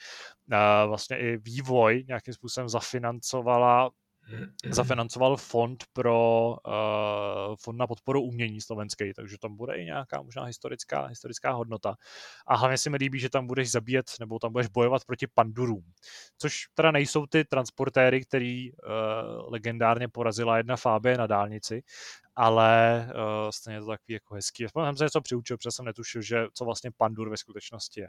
[0.86, 3.90] Vlastně i vývoj nějakým způsobem zafinancovala
[4.70, 10.44] zafinancoval fond pro uh, fond na podporu umění slovenský, takže tam bude i nějaká možná
[10.44, 11.94] historická, historická hodnota.
[12.46, 15.84] A hlavně si mi líbí, že tam budeš zabíjet nebo tam budeš bojovat proti pandurům,
[16.38, 18.78] což teda nejsou ty transportéry, který uh,
[19.52, 21.82] legendárně porazila jedna Fábie na dálnici,
[22.36, 24.64] ale uh, stejně je to takový jako hezký.
[24.64, 28.08] Aspoň jsem se něco přiučil, protože jsem netušil, že co vlastně pandur ve skutečnosti je.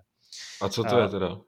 [0.62, 1.30] A co to uh, je teda?
[1.30, 1.44] Uh,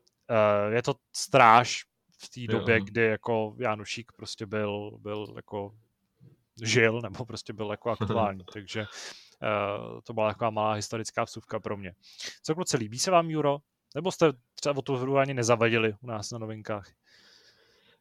[0.73, 1.83] je to stráž
[2.17, 2.83] v té době, jo.
[2.85, 5.71] kdy jako Janušík prostě byl, byl jako
[6.63, 11.77] žil, nebo prostě byl jako aktuální, takže uh, to byla taková malá historická vstupka pro
[11.77, 11.93] mě.
[12.43, 13.57] Co kluci, líbí se vám Juro?
[13.95, 16.91] Nebo jste třeba o tu hru ani nezavadili u nás na novinkách?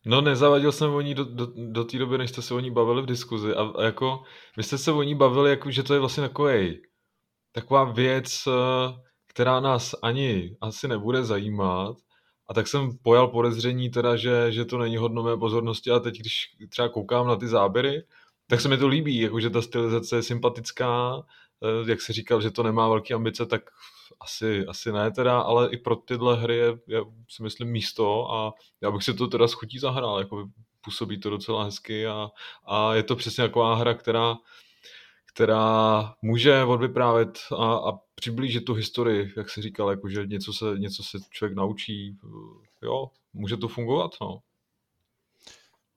[0.07, 2.71] No nezavadil jsem o ní do, do, do té doby, než jste se o ní
[2.71, 4.23] bavili v diskuzi a, a jako,
[4.57, 6.83] vy jste se o ní bavili, jako, že to je vlastně takový
[7.53, 8.53] taková věc, eh,
[9.27, 11.97] která nás ani asi nebude zajímat
[12.53, 16.19] a tak jsem pojal podezření teda, že, že to není hodno mé pozornosti a teď,
[16.19, 18.03] když třeba koukám na ty záběry,
[18.47, 21.23] tak se mi to líbí, jakože ta stylizace je sympatická,
[21.63, 23.63] eh, jak se říkal, že to nemá velké ambice, tak
[24.21, 28.53] asi, asi ne teda, ale i pro tyhle hry je, je si myslím místo a
[28.81, 30.49] já bych si to teda schutí zahrál, jako
[30.81, 32.29] působí to docela hezky a,
[32.67, 34.37] a je to přesně taková hra, která,
[35.35, 40.65] která může odvyprávět a, a přiblížit tu historii, jak se říkal, jako že něco se,
[40.79, 42.17] něco se člověk naučí,
[42.83, 44.39] jo, může to fungovat, no.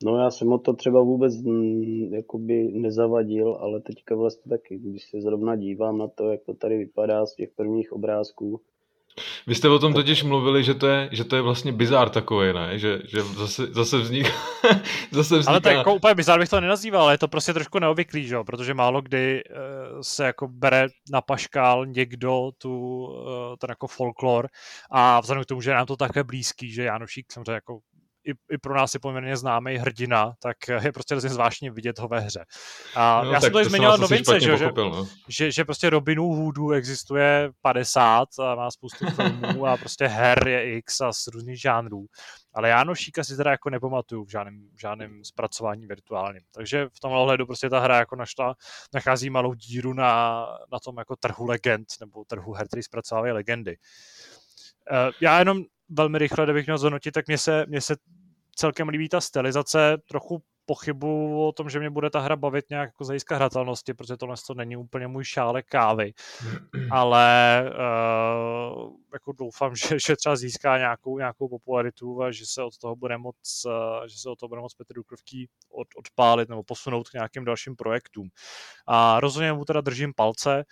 [0.03, 5.09] No já jsem o to třeba vůbec mm, jakoby nezavadil, ale teďka vlastně taky, když
[5.09, 8.61] se zrovna dívám na to, jak to tady vypadá z těch prvních obrázků,
[9.47, 12.53] vy jste o tom totiž mluvili, že to je, že to je vlastně bizár takový,
[12.53, 12.79] ne?
[12.79, 14.27] Že, že zase, zase, vznik,
[15.11, 15.51] zase vzniká...
[15.51, 18.37] Ale to jako úplně bizár bych to nenazýval, ale je to prostě trošku neobvyklý, že?
[18.45, 19.57] protože málo kdy uh,
[20.01, 24.47] se jako bere na paškál někdo tu, uh, ten jako folklor
[24.91, 27.79] a vzhledem k tomu, že je nám to také blízký, že Janošík samozřejmě jako
[28.26, 32.07] i, i pro nás je poměrně známý hrdina, tak je prostě hrozně zvláštně vidět ho
[32.07, 32.45] ve hře.
[32.95, 35.07] A no, já jsem to zmiňoval novince, že, pochopil, no.
[35.28, 40.78] že, že, prostě Robinů Hoodů existuje 50 a má spoustu filmů a prostě her je
[40.78, 42.05] x a z různých žánrů.
[42.53, 46.41] Ale Jánošíka si teda jako nepamatuju v žádném, v žádném zpracování virtuálním.
[46.51, 48.55] Takže v tomhle ohledu prostě ta hra jako našla,
[48.93, 53.78] nachází malou díru na, na tom jako trhu legend, nebo trhu her, který zpracovávají legendy.
[54.91, 57.95] Uh, já jenom velmi rychle, kdybych měl zhodnotit, tak mně se, mně se
[58.55, 62.88] celkem líbí ta stylizace, trochu pochybu o tom, že mě bude ta hra bavit nějak
[62.88, 66.13] jako zajistka hratelnosti, protože tohle to není úplně můj šálek kávy,
[66.91, 72.77] ale uh, jako doufám, že, že třeba získá nějakou, nějakou popularitu a že se od
[72.77, 76.63] toho bude moc, uh, že se od toho bude moc Petr Dukrovský od, odpálit nebo
[76.63, 78.29] posunout k nějakým dalším projektům.
[78.88, 80.63] A rozhodně mu teda držím palce,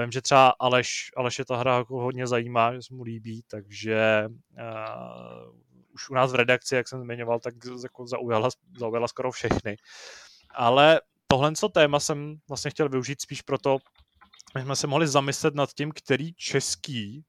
[0.00, 3.42] vím, že třeba Aleš, Aleš je ta hra jako hodně zajímá, že se mu líbí,
[3.50, 5.54] takže uh,
[5.94, 9.76] už u nás v redakci, jak jsem zmiňoval, tak jako zaujala, zaujala skoro všechny.
[10.54, 13.78] Ale tohle co téma jsem vlastně chtěl využít spíš proto,
[14.54, 17.24] my jsme se mohli zamyslet nad tím, který český,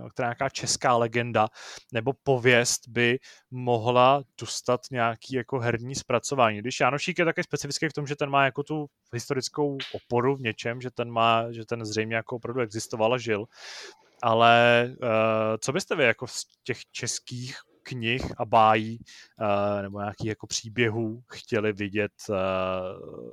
[0.00, 1.48] uh, která nějaká česká legenda
[1.92, 3.18] nebo pověst by
[3.50, 6.58] mohla dostat nějaký jako herní zpracování.
[6.58, 10.40] Když Janošík je taky specifický v tom, že ten má jako tu historickou oporu v
[10.40, 13.44] něčem, že ten má, že ten zřejmě jako opravdu existoval a žil,
[14.22, 15.08] ale uh,
[15.60, 18.98] co byste vy jako z těch českých knih a bájí
[19.40, 22.12] uh, nebo nějakých jako příběhů chtěli vidět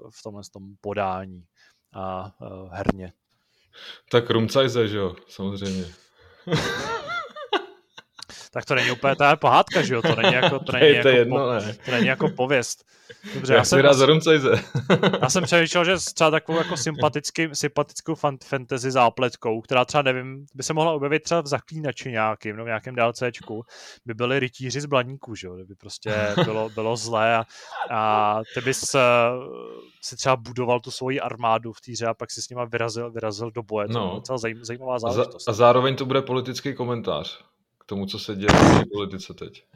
[0.09, 1.43] v tomhle tom podání
[1.93, 3.13] a uh, herně.
[4.11, 5.85] Tak Rumcajze, že jo, samozřejmě.
[8.51, 10.01] tak to není úplně ta pohádka, že jo?
[10.01, 11.73] To není jako, to není, jako, jedno, po, ne.
[11.85, 12.85] to není jako pověst.
[13.33, 13.79] Dobře, já, já jsem,
[15.21, 20.63] já jsem přemýšlel, že třeba takovou jako sympatický, sympatickou fantasy zápletkou, která třeba nevím, by
[20.63, 23.63] se mohla objevit třeba v zaklínači nějakým, no v nějakém DLCčku,
[24.05, 25.55] by byly rytíři z blaníků, že jo?
[25.67, 27.45] By prostě bylo, bylo zlé a,
[27.91, 29.01] a ty bys uh,
[30.01, 33.51] si třeba budoval tu svoji armádu v týře a pak si s nima vyrazil, vyrazil
[33.51, 33.87] do boje.
[33.87, 34.05] To no.
[34.05, 35.49] je docela zajímavá záležitost.
[35.49, 37.39] A zároveň to bude politický komentář
[37.89, 39.63] tomu, co se děje v politice teď.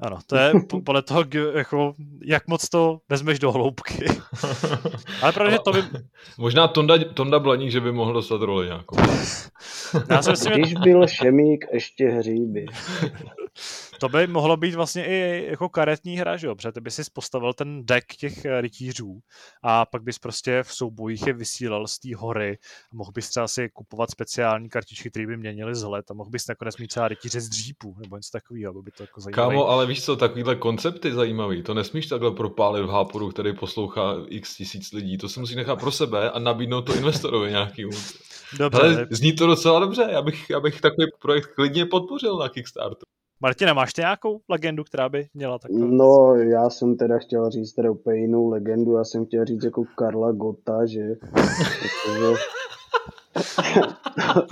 [0.00, 0.52] Ano, to je
[0.84, 1.94] podle toho, jako,
[2.24, 4.06] jak moc to vezmeš do hloubky.
[5.22, 5.82] Ale pravdě to by...
[6.38, 8.96] Možná Tonda, Tonda Blaník, že by mohl dostat roli nějakou.
[10.10, 12.66] Já si myslím, Když byl Šemík, ještě hříby.
[14.00, 16.54] To by mohlo být vlastně i jako karetní hra, že jo?
[16.54, 19.20] Protože ty by si postavil ten deck těch eh, rytířů
[19.62, 22.58] a pak bys prostě v soubojích je vysílal z té hory
[22.92, 26.46] a mohl bys třeba si kupovat speciální kartičky, které by měnily vzhled a mohl bys
[26.48, 29.54] nakonec mít třeba rytíře z dřípů nebo něco takového, aby by to jako zajímavé.
[29.54, 34.14] Kámo, ale víš co, takovýhle koncepty zajímavý, to nesmíš takhle propálit v háporu, který poslouchá
[34.28, 37.84] x tisíc lidí, to si musí nechat pro sebe a nabídnout to investorovi nějaký.
[38.58, 38.80] Dobře.
[38.80, 43.06] Ale zní to docela dobře, já bych, já bych takový projekt klidně podpořil na Kickstarter.
[43.40, 45.86] Martina, máš ty nějakou legendu, která by měla takovou?
[45.86, 49.84] No, já jsem teda chtěl říct teda úplně jinou legendu, já jsem chtěl říct jako
[49.96, 51.00] Karla Gota, že...
[51.32, 52.34] Protože...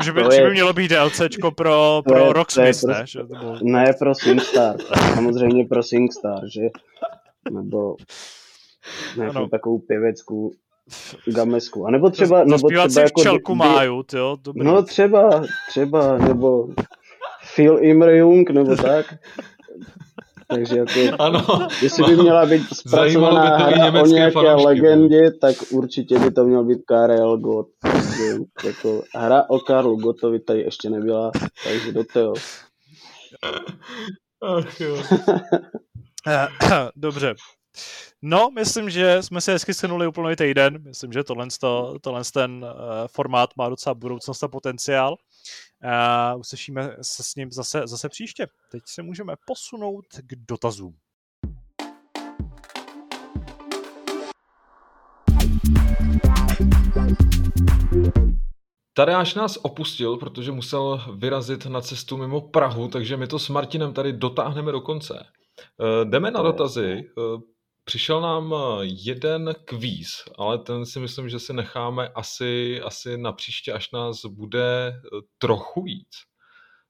[0.05, 3.05] že, by, že by mělo být DLCčko pro, pro Rocksmith, ne?
[3.07, 3.59] Že to bylo...
[3.62, 4.76] Ne, pro SingStar.
[5.14, 6.62] Samozřejmě pro SingStar, že?
[7.51, 7.97] Nebo
[9.16, 10.53] nějakou takovou pěveckou
[11.26, 11.87] gamesku.
[11.87, 12.45] A nebo třeba...
[12.45, 14.37] To, nebo třeba jako čelku máju, jo?
[14.43, 14.66] Dobrý.
[14.66, 16.68] No třeba, třeba, nebo
[17.57, 19.14] Phil Imre Jung, nebo tak.
[20.48, 26.18] Takže jako, ano, jestli by měla být zpracovaná hra o nějaké fanoušky, legendě, tak určitě
[26.18, 27.68] by to měl být Karel Gott.
[27.82, 31.30] Takže jako hra o Karlu Gottovi tady ještě nebyla,
[31.64, 32.34] takže do toho.
[34.42, 34.96] Ach jo.
[36.96, 37.34] Dobře.
[38.22, 40.82] No, myslím, že jsme se hezky shrnuli úplný týden.
[40.82, 41.46] Myslím, že tohle,
[42.00, 45.16] tohle ten eh, formát má docela budoucnost a potenciál.
[45.85, 48.47] Uh, uslyšíme se s ním zase, zase příště.
[48.70, 50.97] Teď se můžeme posunout k dotazům.
[58.97, 63.93] Tadeáš nás opustil, protože musel vyrazit na cestu mimo Prahu, takže my to s Martinem
[63.93, 65.14] tady dotáhneme do konce.
[65.14, 67.11] Uh, jdeme na dotazy.
[67.85, 73.32] Přišel nám eh, jeden kvíz, ale ten si myslím, že si necháme asi, asi na
[73.32, 75.01] příště, až nás bude eh,
[75.39, 76.09] trochu víc.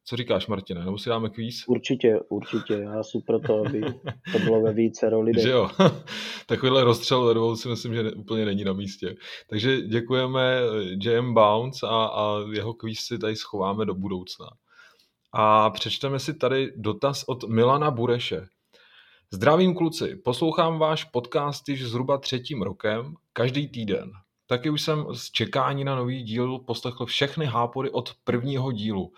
[0.07, 0.85] Co říkáš, Martine?
[0.85, 1.65] Nebo si dáme kvíz?
[1.67, 2.75] Určitě, určitě.
[2.75, 3.81] Já jsem pro to, aby
[4.33, 5.43] to bylo ve více lidech.
[5.43, 5.71] Že jo.
[6.47, 9.15] Takovýhle rozstřel ve dvou si myslím, že ne, úplně není na místě.
[9.49, 14.47] Takže děkujeme eh, JM Bounce a, a jeho kvíz si tady schováme do budoucna.
[15.33, 18.47] A přečteme si tady dotaz od Milana Bureše.
[19.35, 24.13] Zdravím kluci, poslouchám váš podcast již zhruba třetím rokem, každý týden.
[24.47, 29.13] Taky už jsem z čekání na nový díl poslechl všechny hápory od prvního dílu.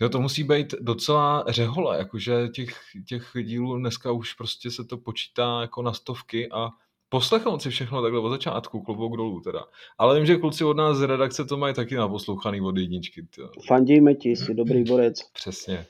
[0.00, 4.96] Jo, to musí být docela řehole, jakože těch, těch dílů dneska už prostě se to
[4.98, 6.68] počítá jako na stovky a
[7.08, 9.64] poslechnout si všechno takhle od začátku, klobouk dolů teda.
[9.98, 13.26] Ale vím, že kluci od nás z redakce to mají taky naposlouchaný od jedničky.
[13.66, 15.30] Fandíme ti, jsi dobrý borec.
[15.32, 15.86] Přesně.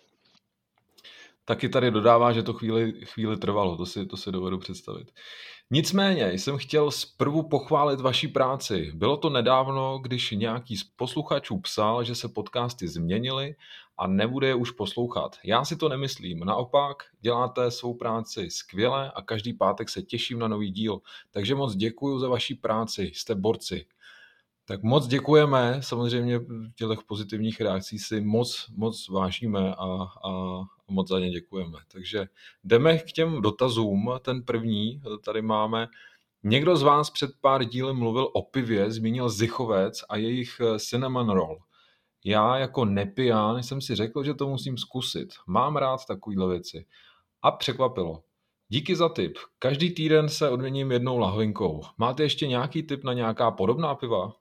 [1.49, 5.11] Taky tady dodává, že to chvíli, chvíli trvalo, to si, to si dovedu představit.
[5.71, 8.93] Nicméně jsem chtěl zprvu pochválit vaší práci.
[8.95, 13.55] Bylo to nedávno, když nějaký z posluchačů psal, že se podcasty změnily
[13.99, 15.37] a nebude je už poslouchat.
[15.45, 16.41] Já si to nemyslím.
[16.41, 21.01] Naopak, děláte svou práci skvěle a každý pátek se těším na nový díl.
[21.31, 23.11] Takže moc děkuji za vaší práci.
[23.15, 23.87] Jste borci.
[24.65, 26.41] Tak moc děkujeme, samozřejmě
[26.75, 29.85] těch pozitivních reakcí si moc, moc vážíme a,
[30.25, 31.79] a moc za ně děkujeme.
[31.93, 32.29] Takže
[32.65, 34.11] jdeme k těm dotazům.
[34.23, 35.89] Ten první tady máme.
[36.43, 41.59] Někdo z vás před pár díly mluvil o pivě, zmínil Zichovec a jejich cinnamon roll.
[42.25, 45.29] Já jako nepiján jsem si řekl, že to musím zkusit.
[45.47, 46.87] Mám rád takovýhle věci.
[47.43, 48.23] A překvapilo.
[48.69, 49.39] Díky za tip.
[49.59, 51.83] Každý týden se odměním jednou lahvinkou.
[51.99, 54.33] Máte ještě nějaký tip na nějaká podobná piva?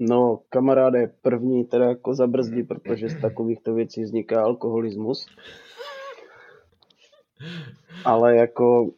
[0.00, 5.26] No, kamaráde, první teda jako zabrzdí, protože z takovýchto věcí vzniká alkoholismus.
[8.04, 8.90] Ale jako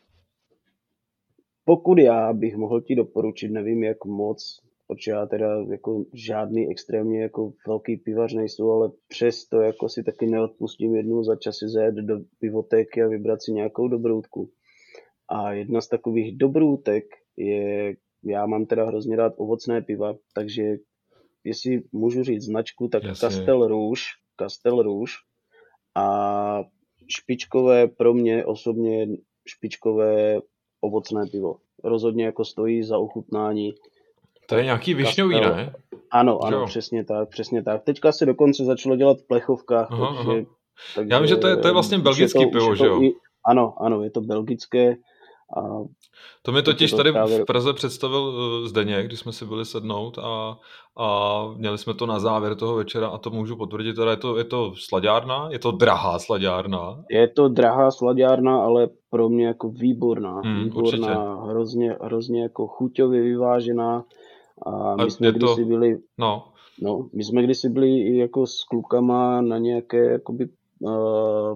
[1.64, 7.22] pokud já bych mohl ti doporučit, nevím jak moc, protože já teda jako žádný extrémně
[7.22, 11.94] jako velký pivař nejsou, ale přesto jako si taky neodpustím jednou za čas si zajet
[11.94, 14.51] do pivotéky a vybrat si nějakou dobroutku.
[15.28, 17.05] A jedna z takových dobrůtek
[17.36, 17.97] je
[18.27, 20.62] já mám teda hrozně rád ovocné piva, takže
[21.45, 23.20] jestli můžu říct značku, tak Jasně.
[23.20, 24.03] Castel Rouge,
[24.41, 25.12] Castel Rouge
[25.95, 26.64] a
[27.09, 29.07] špičkové pro mě osobně
[29.49, 30.41] špičkové
[30.81, 31.57] ovocné pivo.
[31.85, 33.74] Rozhodně jako stojí za ochutnání.
[34.49, 35.72] To je nějaký višňový, ne?
[36.11, 36.66] Ano, ano, jo.
[36.66, 37.85] přesně tak, přesně tak.
[37.85, 40.47] Teďka se dokonce začalo dělat v plechovkách, aha, takže, aha.
[40.95, 41.14] takže...
[41.14, 43.03] Já vím, že to je, to je vlastně belgický to, pivo, že jo?
[43.03, 43.12] I,
[43.47, 44.97] ano, ano, je to belgické
[45.55, 45.61] a
[46.42, 50.59] to mi totiž tady v Praze představil eh, Zdeněk, když jsme si byli sednout a,
[50.97, 54.38] a měli jsme to na závěr toho večera a to můžu potvrdit, teda je to,
[54.38, 57.05] je to sladárna, je to drahá sladárna.
[57.11, 63.22] Je to drahá sladárna, ale pro mě jako výborná, hmm, výborná, hrozně, hrozně jako chuťově
[63.22, 64.05] vyvážená.
[64.66, 65.68] A my a jsme kdysi to...
[65.68, 66.49] byli, no.
[66.82, 70.49] No, my jsme kdysi byli jako s klukama na nějaké jakoby
[70.80, 70.92] uh,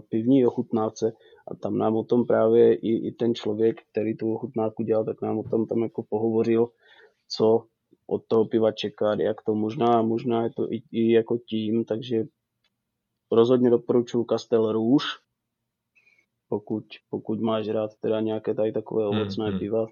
[0.08, 1.12] pivní ochutnávce
[1.50, 5.22] a tam nám o tom právě i, i ten člověk, který tu ochutnávku dělal, tak
[5.22, 6.68] nám o tom tam jako pohovořil,
[7.28, 7.64] co
[8.06, 12.24] od toho piva čekat, jak to možná, možná je to i, i jako tím, takže
[13.32, 15.06] rozhodně doporučuji Castel Rouge,
[16.48, 19.58] pokud, pokud máš rád teda nějaké tady takové hmm, ovocné hmm, hmm.
[19.58, 19.86] piva,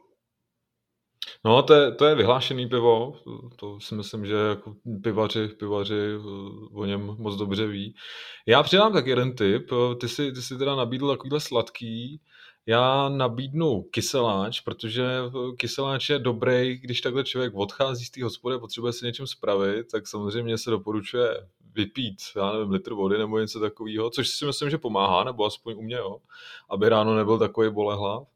[1.44, 3.12] No, to je, to je vyhlášený pivo,
[3.56, 6.20] to si myslím, že jako pivaři, pivaři eh,
[6.74, 7.94] o něm moc dobře ví.
[8.46, 12.20] Já přidám tak jeden tip, ty si, ty si teda nabídl takovýhle sladký,
[12.66, 15.04] já nabídnu kyseláč, protože
[15.58, 19.86] kyseláč je dobrý, když takhle člověk odchází z té hospody a potřebuje si něčem spravit,
[19.92, 24.70] tak samozřejmě se doporučuje vypít, já nevím, litr vody nebo něco takového, což si myslím,
[24.70, 26.18] že pomáhá, nebo aspoň u mě, jo,
[26.70, 28.26] aby ráno nebyl takový bolehlav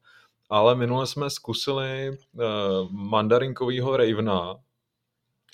[0.52, 2.42] ale minule jsme zkusili uh,
[2.90, 4.56] mandarinkovýho Ravena,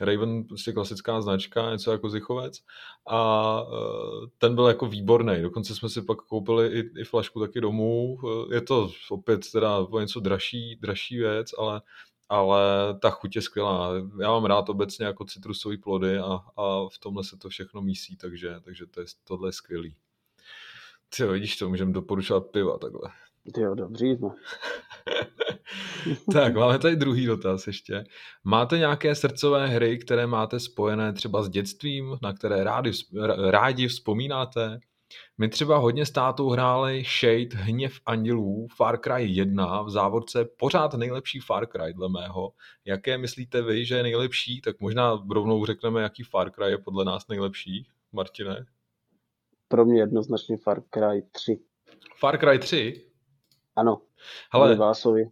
[0.00, 2.60] Raven prostě klasická značka, něco jako Zichovec
[3.06, 5.42] a uh, ten byl jako výborný.
[5.42, 8.18] Dokonce jsme si pak koupili i, i flašku taky domů.
[8.22, 11.82] Uh, je to opět teda něco dražší, dražší věc, ale
[12.28, 12.60] ale
[13.02, 13.92] ta chuť je skvělá.
[14.20, 18.16] Já mám rád obecně jako citrusové plody a, a v tomhle se to všechno mísí,
[18.16, 19.96] takže, takže to je, tohle je skvělý.
[21.16, 23.10] Ty vidíš to, můžeme doporučovat piva takhle.
[23.56, 24.34] Jo, dobře, no.
[26.32, 28.04] tak, máme tady druhý dotaz ještě.
[28.44, 32.92] Máte nějaké srdcové hry, které máte spojené třeba s dětstvím, na které rádi,
[33.50, 34.80] rádi vzpomínáte?
[35.38, 40.94] My třeba hodně s tátou hráli Shade Hněv andělů, Far Cry 1, v závodce pořád
[40.94, 42.52] nejlepší Far Cry dle mého.
[42.84, 44.60] Jaké myslíte vy, že je nejlepší?
[44.60, 47.88] Tak možná rovnou řekneme, jaký Far Cry je podle nás nejlepší.
[48.12, 48.66] Martine?
[49.68, 51.60] Pro mě jednoznačně Far Cry 3.
[52.16, 53.07] Far Cry 3?
[53.78, 54.00] Ano.
[54.52, 54.78] Hele,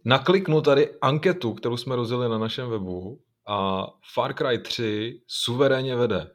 [0.05, 6.31] nakliknu tady anketu, kterou jsme rozjeli na našem webu a Far Cry 3 suverénně vede.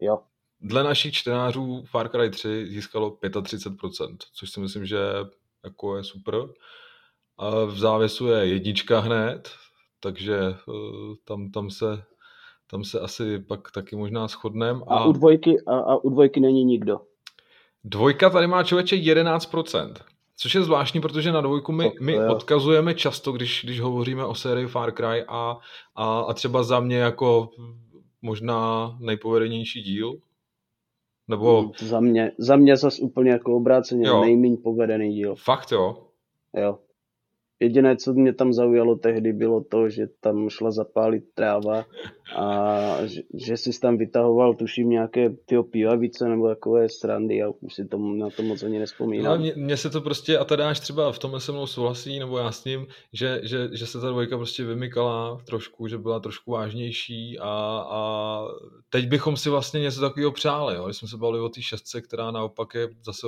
[0.00, 0.18] Jo.
[0.60, 4.98] Dle našich čtenářů Far Cry 3 získalo 35%, což si myslím, že
[5.64, 6.34] jako je super.
[7.38, 9.50] A v závěsu je jednička hned,
[10.00, 12.04] takže eh, tam, tam se
[12.70, 14.80] tam se asi pak taky možná shodneme.
[14.86, 17.00] A, a, u dvojky, a, a u dvojky není nikdo.
[17.84, 19.94] Dvojka tady má člověče 11%.
[20.40, 24.66] Což je zvláštní, protože na dvojku my, my odkazujeme často, když, když hovoříme o sérii
[24.66, 25.56] Far Cry a,
[25.94, 27.50] a, a třeba za mě jako
[28.22, 30.14] možná nejpovedenější díl.
[31.28, 31.60] Nebo...
[31.60, 34.20] Hmm, za mě, za mě zase úplně jako obráceně jo.
[34.20, 35.34] nejméně povedený díl.
[35.34, 35.96] Fakt jo?
[36.56, 36.78] Jo.
[37.60, 41.84] Jediné, co mě tam zaujalo tehdy, bylo to, že tam šla zapálit tráva
[42.36, 47.74] a že, že si tam vytahoval, tuším, nějaké ty pivavice nebo takové srandy a už
[47.74, 49.40] si tomu, na to moc ani nespomínám.
[49.40, 52.38] Mně, mně se to prostě, a tady až třeba v tomhle se mnou souhlasí, nebo
[52.38, 56.50] já s ním, že, že, že se ta dvojka prostě vymykala trošku, že byla trošku
[56.50, 58.42] vážnější a, a
[58.90, 60.84] teď bychom si vlastně něco takového přáli, jo?
[60.84, 63.26] když jsme se bavili o té šestce, která naopak je zase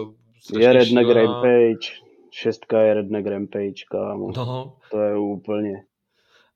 [0.59, 2.10] je Redneck Rampage
[2.43, 4.32] šestka je Redneck Rampage, kámo.
[4.36, 4.76] No.
[4.91, 5.84] To je úplně.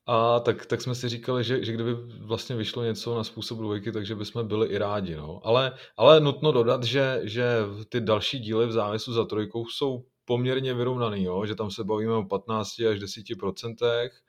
[0.06, 3.92] A tak, tak jsme si říkali, že, že kdyby vlastně vyšlo něco na způsob dvojky,
[3.92, 5.16] takže bychom byli i rádi.
[5.16, 5.40] No.
[5.44, 7.44] Ale, ale nutno dodat, že, že
[7.88, 11.46] ty další díly v závěsu za trojkou jsou poměrně vyrovnaný, jo?
[11.46, 13.74] že tam se bavíme o 15 až 10%.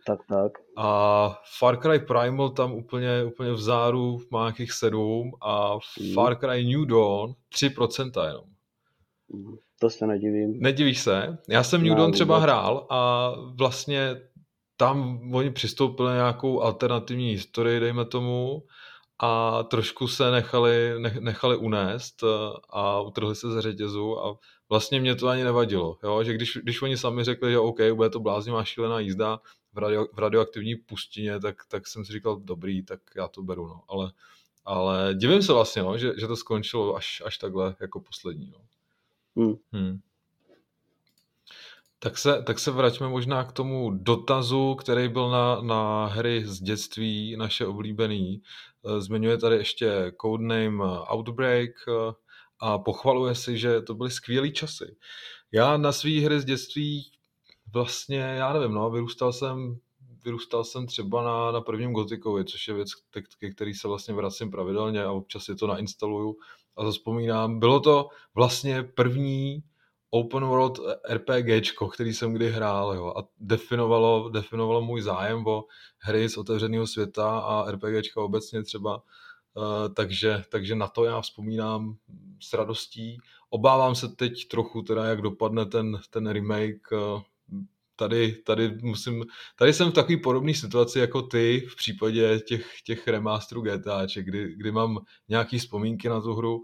[0.07, 0.51] Tak, tak.
[0.77, 6.13] A Far Cry Primal tam úplně, úplně v záru má nějakých 7 a mm.
[6.13, 8.45] Far Cry New Dawn 3% jenom.
[9.33, 9.55] Mm.
[9.80, 10.59] To se nedivím.
[10.59, 11.38] Nedivíš se?
[11.49, 14.15] Já jsem New Dawn třeba hrál a vlastně
[14.78, 18.63] tam oni přistoupili na nějakou alternativní historii, dejme tomu,
[19.19, 22.28] a trošku se nechali, nechali unést eh,
[22.69, 24.38] a utrhli se ze řetězu a
[24.69, 26.23] vlastně mě to ani nevadilo, jo?
[26.23, 29.39] že když, když oni sami řekli, že OK, bude to bláznivá šílená jízda
[29.73, 33.67] v, radio, v radioaktivní pustině, tak, tak jsem si říkal, dobrý, tak já to beru,
[33.67, 33.82] no.
[33.88, 34.11] ale,
[34.65, 38.51] ale divím se vlastně, no, že, že to skončilo až, až takhle jako poslední.
[38.51, 38.59] No.
[39.38, 39.55] Hmm.
[39.71, 39.99] Hmm.
[41.99, 46.61] Tak se, tak se vraťme možná k tomu dotazu, který byl na, na hry z
[46.61, 48.41] dětství, naše oblíbený.
[48.86, 50.83] Eh, zmiňuje tady ještě codename
[51.13, 52.13] Outbreak eh,
[52.59, 54.95] a pochvaluje si, že to byly skvělé časy.
[55.51, 57.11] Já na svý hry z dětství
[57.73, 59.77] vlastně, já nevím, no, vyrůstal jsem,
[60.26, 62.89] vyrůstal jsem třeba na, na prvním Gotikovi, což je věc,
[63.39, 66.38] ke který se vlastně vracím pravidelně a občas si to nainstaluju
[66.76, 67.59] a zaspomínám.
[67.59, 69.63] Bylo to vlastně první
[70.09, 75.63] open world RPGčko, který jsem kdy hrál jo, a definovalo, definovalo můj zájem o
[75.97, 81.97] hry z otevřeného světa a RPGčka obecně třeba, uh, takže, takže na to já vzpomínám
[82.41, 83.17] s radostí.
[83.49, 87.21] Obávám se teď trochu teda, jak dopadne ten, ten remake uh,
[87.95, 89.23] tady, tady musím,
[89.59, 94.55] tady jsem v takové podobné situaci jako ty v případě těch, těch remasterů GTAček, kdy,
[94.57, 94.97] kdy mám
[95.29, 96.61] nějaký vzpomínky na tu hru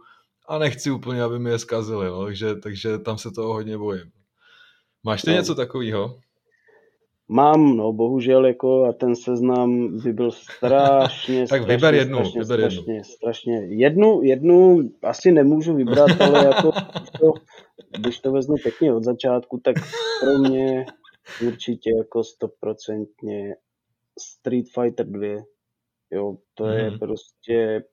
[0.48, 4.12] a nechci úplně, aby mi je zkazili, no, takže, takže tam se toho hodně bojím.
[5.04, 5.36] Máš ty no.
[5.36, 6.20] něco takového?
[7.28, 12.42] Mám, no bohužel, jako a ten seznam by byl strašně, Tak strašně, vyber jednu, strašně,
[12.42, 13.04] vyber strašně, jednu.
[13.04, 16.72] strašně, jednu, jednu asi nemůžu vybrat, ale jako,
[17.20, 17.34] to,
[17.98, 19.76] když to vezmu pěkně od začátku, tak
[20.22, 20.86] pro mě
[21.48, 23.56] určitě jako stoprocentně
[24.20, 25.28] Street Fighter 2.
[26.12, 27.00] Jo, to je hmm.
[27.00, 27.84] prostě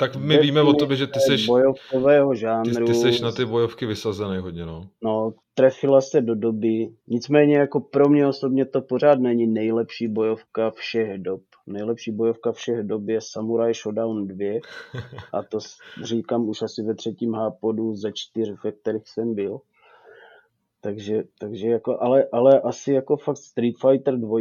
[0.00, 2.74] tak my víme o tobě, že ty seš, bojovkového žánru.
[2.74, 4.88] Ty, ty seš na ty bojovky vysazený hodně, no.
[5.02, 6.88] No, trefila se do doby.
[7.08, 11.40] Nicméně jako pro mě osobně to pořád není nejlepší bojovka všech dob.
[11.66, 14.60] Nejlepší bojovka všech dob je Samurai Shodown 2
[15.32, 15.58] a to
[16.02, 19.60] říkám už asi ve třetím hápodu ze čtyř, ve kterých jsem byl.
[20.80, 24.38] Takže, takže jako, ale, ale asi jako fakt Street Fighter 2,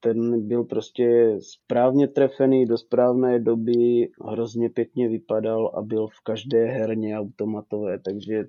[0.00, 6.64] ten byl prostě správně trefený do správné doby, hrozně pěkně vypadal a byl v každé
[6.64, 8.44] herně automatové, takže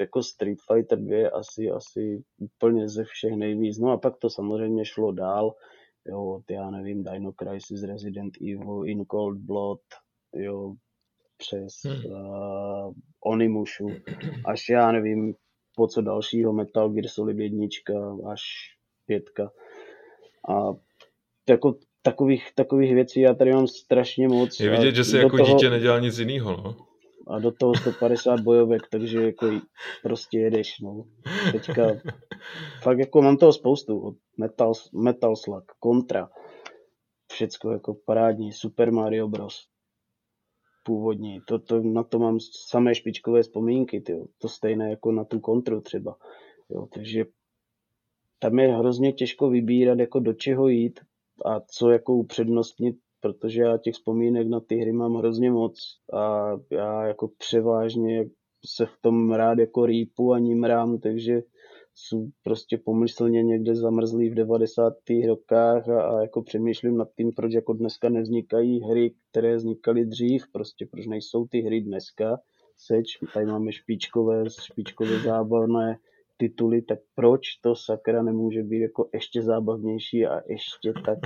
[0.00, 3.78] jako Street Fighter 2 asi, asi úplně ze všech nejvíc.
[3.78, 5.54] No a pak to samozřejmě šlo dál,
[6.06, 9.80] jo, já nevím, Dino Crisis, Resident Evil, In Cold Blood,
[10.34, 10.74] jo,
[11.36, 12.12] přes hmm.
[12.12, 12.92] uh,
[13.24, 13.88] Onimushu,
[14.44, 15.34] až já nevím,
[15.76, 17.92] po co dalšího Metal Gear Solid jednička
[18.32, 18.42] až
[19.06, 19.50] pětka.
[20.48, 20.54] A
[21.48, 24.60] jako takových, takových věcí já tady mám strašně moc.
[24.60, 26.76] Je vidět, že se jako toho, dítě nedělá nic jiného, no.
[27.26, 29.50] A do toho 150 bojovek, takže jako
[30.02, 31.04] prostě jedeš, no.
[31.52, 31.82] Teďka
[32.82, 34.16] fakt jako mám toho spoustu.
[34.38, 36.28] Metal, Metal Slug, Contra,
[37.32, 39.69] všecko jako parádní, Super Mario Bros.
[40.90, 42.38] Původní, to, to, na to mám
[42.68, 44.24] samé špičkové vzpomínky, tyjo.
[44.38, 46.16] to stejné jako na tu kontru třeba.
[46.70, 47.24] Jo, takže
[48.38, 51.00] tam je hrozně těžko vybírat, jako do čeho jít
[51.44, 56.50] a co jako upřednostnit, protože já těch vzpomínek na ty hry mám hrozně moc a
[56.70, 58.24] já jako převážně
[58.66, 61.42] se v tom rád jako rýpu a nímrám, takže
[61.94, 64.92] jsou prostě pomyslně někde zamrzlý v 90.
[65.28, 70.44] rokách a, a jako přemýšlím nad tím, proč jako dneska nevznikají hry, které vznikaly dřív,
[70.52, 72.40] prostě proč nejsou ty hry dneska.
[72.76, 75.98] Seč, tady máme špičkové, špičkové zábavné
[76.36, 81.18] tituly, tak proč to sakra nemůže být jako ještě zábavnější a ještě tak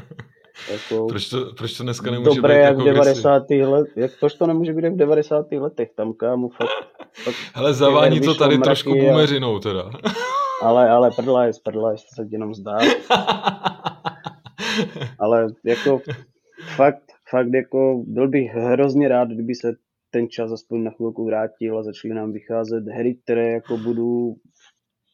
[0.73, 3.51] jako proč, to, proč to dneska nemůže dobré být jak jako v 90.
[3.51, 5.53] let, jak, proč to nemůže být jak v 90.
[5.53, 6.69] letech, tam kámu fakt,
[7.25, 9.91] fakt Hele, zavání to tady trošku bumeřinou teda.
[10.63, 12.79] Ale, ale prdla je prdla, to se jenom zdá.
[15.19, 16.01] ale jako
[16.77, 19.73] fakt, fakt jako byl bych hrozně rád, kdyby se
[20.11, 24.37] ten čas aspoň na chvilku vrátil a začaly nám vycházet hry, které jako budu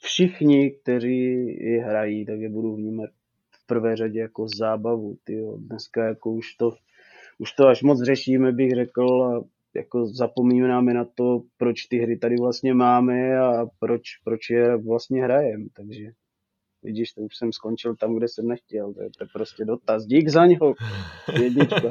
[0.03, 3.11] všichni, kteří je hrají, tak je budu vnímat
[3.51, 5.17] v prvé řadě jako zábavu.
[5.25, 5.57] Tyjo.
[5.57, 6.71] Dneska jako už to,
[7.39, 9.45] už to až moc řešíme, bych řekl, a
[9.77, 15.23] jako zapomínáme na to, proč ty hry tady vlastně máme a proč, proč je vlastně
[15.23, 15.65] hrajeme.
[15.77, 16.05] Takže
[16.83, 18.95] vidíš, to už jsem skončil tam, kde jsem nechtěl.
[18.95, 20.05] To je, to je prostě dotaz.
[20.07, 20.75] Dík za něho.
[21.43, 21.89] Jednička.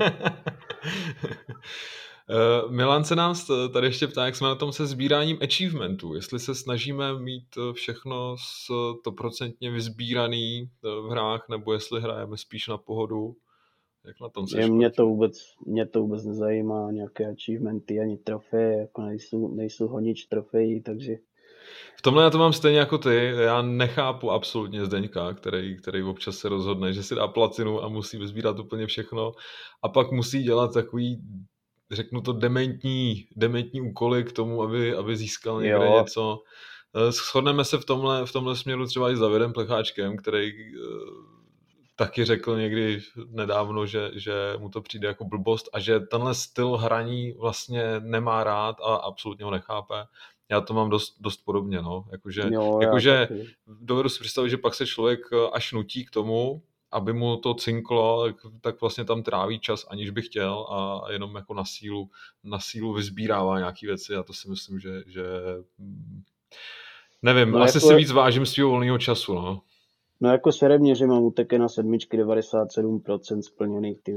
[2.65, 3.35] Uh, Milan se nám
[3.73, 6.15] tady ještě ptá, jak jsme na tom se sbíráním achievementů.
[6.15, 12.67] Jestli se snažíme mít eh, všechno stoprocentně vyzbíraný eh, v hrách, nebo jestli hrajeme spíš
[12.67, 13.35] na pohodu.
[14.05, 18.77] Jak na tom se mě to, vůbec, mě to vůbec nezajímá, nějaké achievementy ani trofeje,
[18.77, 21.15] jako nejsou, nejsou honič trofejí, takže
[21.97, 23.33] v tomhle já to mám stejně jako ty.
[23.39, 28.17] Já nechápu absolutně Zdeňka, který, který občas se rozhodne, že si dá placinu a musí
[28.17, 29.31] vyzbírat úplně všechno
[29.83, 31.21] a pak musí dělat takový
[31.91, 35.99] řeknu to, dementní, dementní úkoly k tomu, aby, aby získal někde jo.
[35.99, 36.39] něco.
[36.95, 41.38] Eh, shodneme se v tomhle, v tomhle směru třeba i s Davidem Plecháčkem, který uh,
[41.99, 42.99] taky řekl někdy
[43.29, 48.43] nedávno, že, že mu to přijde jako blbost a že tenhle styl hraní vlastně nemá
[48.43, 49.95] rád a absolutně ho nechápe.
[50.49, 52.05] Já to mám dost, dost podobně, no.
[52.11, 53.27] Jakože, jo, jakože
[53.67, 56.61] dovedu si představit, že pak se člověk eh, až nutí k tomu,
[56.91, 61.53] aby mu to cinklo, tak vlastně tam tráví čas, aniž by chtěl a jenom jako
[61.53, 62.09] na sílu,
[62.43, 65.23] na sílu vyzbírává nějaké věci a to si myslím, že, že
[65.77, 66.23] mm,
[67.21, 67.87] nevím, no asi jako...
[67.87, 69.61] si víc vážím svého volného času, no.
[70.21, 74.15] No jako sere mě, že mám úteky na sedmičky 97% splněných, ty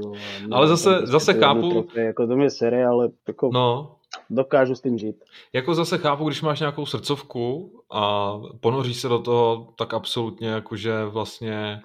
[0.51, 1.71] Ale zase, prostě zase chápu...
[1.71, 3.95] Trofej, jako to mě sere, ale jako no.
[4.29, 5.23] dokážu s tím žít.
[5.53, 11.05] Jako zase chápu, když máš nějakou srdcovku a ponoříš se do toho, tak absolutně jakože
[11.05, 11.81] vlastně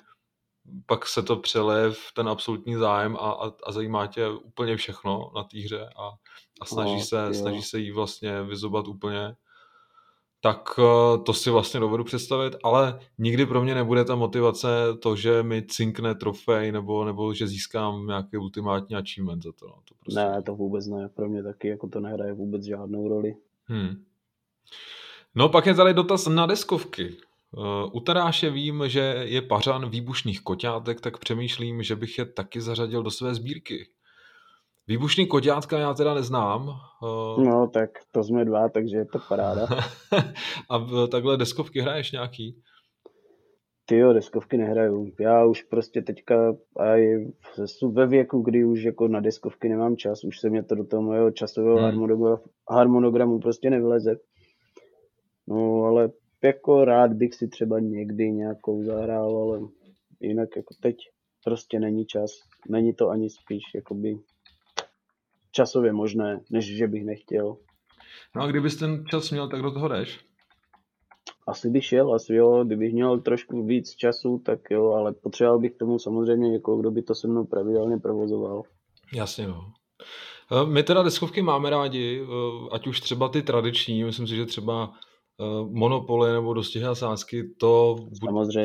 [0.87, 5.31] pak se to přeleje v ten absolutní zájem a, a, a zajímá tě úplně všechno
[5.37, 6.11] na té hře a,
[6.61, 9.35] a snaží, no, se, snaží se jí vlastně vyzobat úplně,
[10.41, 14.69] tak eh, to si vlastně dovedu představit, ale nikdy pro mě nebude ta motivace
[15.03, 19.67] to, že mi cinkne trofej nebo, nebo že získám nějaký ultimátní achievement za to.
[19.67, 19.75] No.
[19.89, 20.21] to prostě...
[20.21, 21.09] Ne, to vůbec ne.
[21.09, 23.37] Pro mě taky jako to nehraje vůbec žádnou roli.
[23.65, 24.05] Hmm.
[25.35, 27.17] No pak je tady dotaz na deskovky.
[27.57, 32.61] Eh, u Taráše vím, že je pařan výbušných koťátek, tak přemýšlím, že bych je taky
[32.61, 33.89] zařadil do své sbírky.
[34.89, 36.71] Výbušný koťátka já teda neznám.
[36.71, 39.67] Eh, no, tak to jsme dva, takže je to paráda.
[40.71, 42.63] A takhle deskovky hraješ nějaký?
[43.87, 45.13] Ty jo, deskovky nehraju.
[45.21, 47.27] Já už prostě teďka aj
[47.93, 51.03] ve věku, kdy už jako na deskovky nemám čas, už se mě to do toho
[51.03, 51.85] mého časového hmm.
[51.85, 52.37] harmonogramu,
[52.71, 54.17] harmonogramu prostě nevleze.
[55.47, 56.11] No, ale
[56.45, 59.61] jako rád bych si třeba někdy nějakou zahrál, ale
[60.21, 60.97] jinak jako teď
[61.45, 62.31] prostě není čas.
[62.69, 64.19] Není to ani spíš jakoby
[65.59, 67.57] časově možné, než že bych nechtěl.
[68.37, 70.21] No a kdybys ten čas měl, tak do toho jdeš?
[71.49, 75.73] Asi bych šel, asi jo, kdybych měl trošku víc času, tak jo, ale potřeboval bych
[75.73, 78.63] k tomu samozřejmě někoho, kdo by to se mnou pravidelně provozoval.
[79.15, 79.61] Jasně, no.
[80.53, 84.47] Eh, my teda deskovky máme rádi, eh, ať už třeba ty tradiční, myslím si, že
[84.47, 84.93] třeba
[85.71, 87.97] Monopoly nebo dostihy a sázky, to,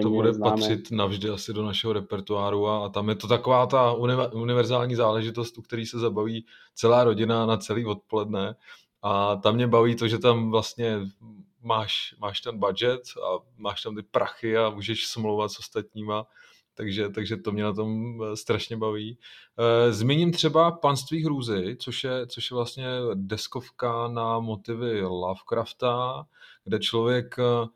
[0.02, 0.52] to bude známe.
[0.52, 3.94] patřit navždy asi do našeho repertoáru a, a tam je to taková ta
[4.34, 8.56] univerzální záležitost, u který se zabaví celá rodina na celý odpoledne
[9.02, 11.00] a tam mě baví to, že tam vlastně
[11.62, 16.26] máš, máš ten budget a máš tam ty prachy a můžeš smlouvat s ostatníma,
[16.74, 19.18] takže, takže to mě na tom eh, strašně baví.
[19.60, 26.26] Eh, zmíním třeba Panství hrůzy, což je, což je vlastně deskovka na motivy Lovecrafta,
[26.66, 27.68] kde člověk eh,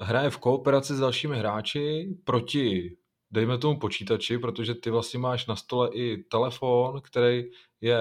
[0.00, 2.96] hraje v kooperaci s dalšími hráči proti,
[3.30, 7.44] dejme tomu počítači, protože ty vlastně máš na stole i telefon, který
[7.80, 7.98] je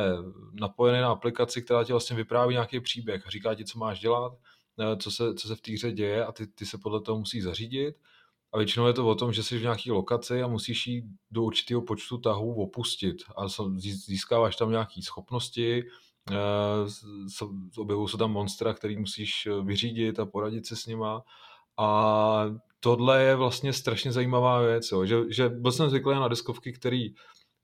[0.54, 4.34] napojený na aplikaci, která ti vlastně vypráví nějaký příběh a říká ti, co máš dělat,
[4.80, 7.20] eh, co se, co se v té hře děje a ty, ty se podle toho
[7.20, 7.96] musíš zařídit.
[8.54, 11.44] A většinou je to o tom, že jsi v nějaké lokaci a musíš jít do
[11.44, 13.48] určitého počtu tahů opustit a
[14.06, 15.84] získáváš tam nějaké schopnosti,
[17.78, 21.22] objevují se tam monstra, který musíš eh, vyřídit a poradit se s nima.
[21.80, 22.46] A
[22.80, 25.06] tohle je vlastně strašně zajímavá věc, jo.
[25.06, 27.14] Že, že byl jsem zvyklý na deskovky, který,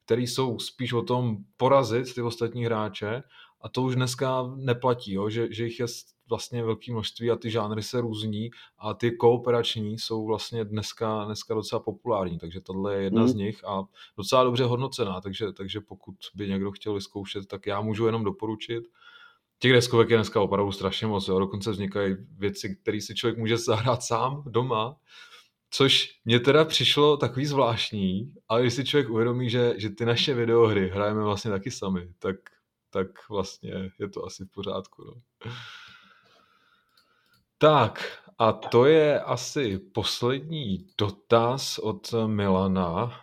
[0.06, 3.24] který jsou spíš o tom porazit ty ostatní hráče
[3.62, 5.30] a to už dneska neplatí, jo.
[5.30, 5.86] Že, že jich je
[6.30, 11.54] vlastně velké množství a ty žánry se různí a ty kooperační jsou vlastně dneska, dneska
[11.54, 13.28] docela populární, takže tohle je jedna mm.
[13.28, 13.84] z nich a
[14.18, 18.84] docela dobře hodnocená, takže, takže pokud by někdo chtěl vyzkoušet, tak já můžu jenom doporučit.
[19.60, 21.40] Těch deskovek je dneska opravdu strašně moc, jo.
[21.40, 24.96] dokonce vznikají věci, které si člověk může zahrát sám doma,
[25.72, 30.34] což mě teda přišlo takový zvláštní, ale když si člověk uvědomí, že, že ty naše
[30.34, 32.36] videohry hrajeme vlastně taky sami, tak,
[32.90, 35.04] tak vlastně je to asi v pořádku.
[35.04, 35.14] No.
[37.58, 43.22] Tak, a to je asi poslední dotaz od Milana.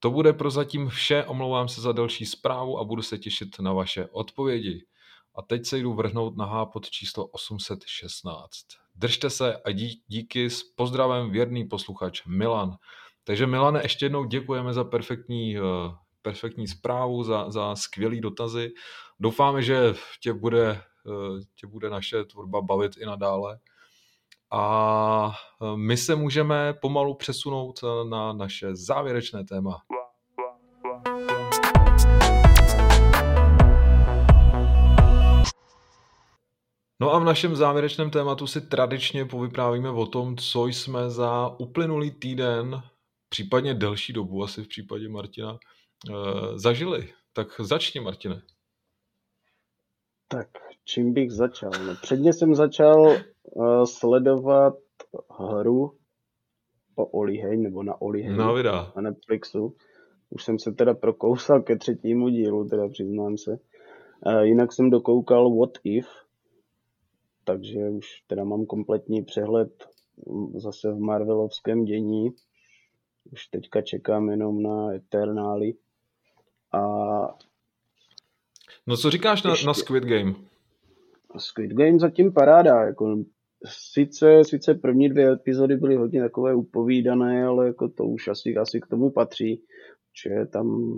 [0.00, 4.06] To bude prozatím vše, omlouvám se za další zprávu a budu se těšit na vaše
[4.06, 4.84] odpovědi.
[5.34, 8.54] A teď se jdu vrhnout na hápot číslo 816.
[8.94, 12.76] Držte se a dí, díky s pozdravem věrný posluchač Milan.
[13.24, 15.66] Takže Milane, ještě jednou děkujeme za perfektní, uh,
[16.22, 18.72] perfektní zprávu, za, za skvělý dotazy.
[19.20, 23.58] Doufáme, že tě bude, uh, tě bude naše tvorba bavit i nadále.
[24.52, 25.32] A
[25.62, 29.82] eh, my se můžeme pomalu přesunout na naše závěrečné téma.
[37.00, 42.10] No a v našem závěrečném tématu si tradičně povyprávíme o tom, co jsme za uplynulý
[42.10, 42.82] týden,
[43.28, 45.71] případně delší dobu, asi v případě Martina, eh,
[46.54, 47.12] zažili.
[47.32, 48.42] Tak začni, Martine.
[50.28, 50.48] Tak,
[50.84, 51.70] čím bych začal?
[51.86, 53.06] No, předně jsem začal
[53.42, 54.74] uh, sledovat
[55.40, 55.98] hru
[56.96, 59.76] o Oliheň, nebo na Oliheň no, na Netflixu.
[60.30, 63.50] Už jsem se teda prokousal ke třetímu dílu, teda přiznám se.
[64.26, 66.06] Uh, jinak jsem dokoukal What If,
[67.44, 69.84] takže už teda mám kompletní přehled
[70.54, 72.30] zase v Marvelovském dění.
[73.32, 75.74] Už teďka čekám jenom na Eternály.
[76.72, 76.82] A
[78.86, 80.34] No co říkáš na, na Squid Game?
[81.38, 82.82] Squid Game zatím paráda.
[82.82, 83.16] Jako,
[83.66, 88.80] sice, sice první dvě epizody byly hodně takové upovídané, ale jako to už asi, asi
[88.80, 89.62] k tomu patří,
[90.24, 90.92] že tam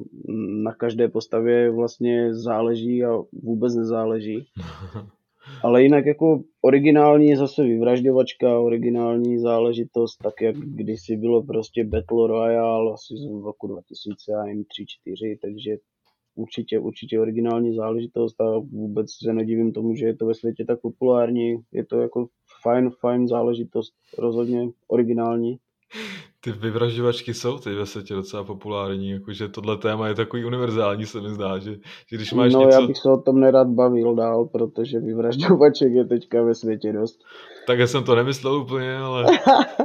[0.65, 4.49] na každé postavě vlastně záleží a vůbec nezáleží.
[5.65, 12.93] Ale jinak jako originální zase vyvražďovačka, originální záležitost, tak jak kdysi bylo prostě Battle Royale
[12.93, 15.77] asi z roku 2003-2004, takže
[16.35, 20.81] určitě, určitě originální záležitost a vůbec se nedivím tomu, že je to ve světě tak
[20.81, 21.57] populární.
[21.73, 22.27] Je to jako
[22.63, 25.57] fajn, fajn záležitost, rozhodně originální.
[26.45, 31.21] Ty vyvražďovačky jsou teď ve světě docela populární, jakože tohle téma je takový univerzální, se
[31.21, 31.73] mi zdá, že,
[32.07, 32.81] že když máš no, něco...
[32.81, 37.21] já bych se o tom nerad bavil dál, protože vyvražďovaček je teďka ve světě dost.
[37.67, 39.27] Tak já jsem to nemyslel úplně, ale...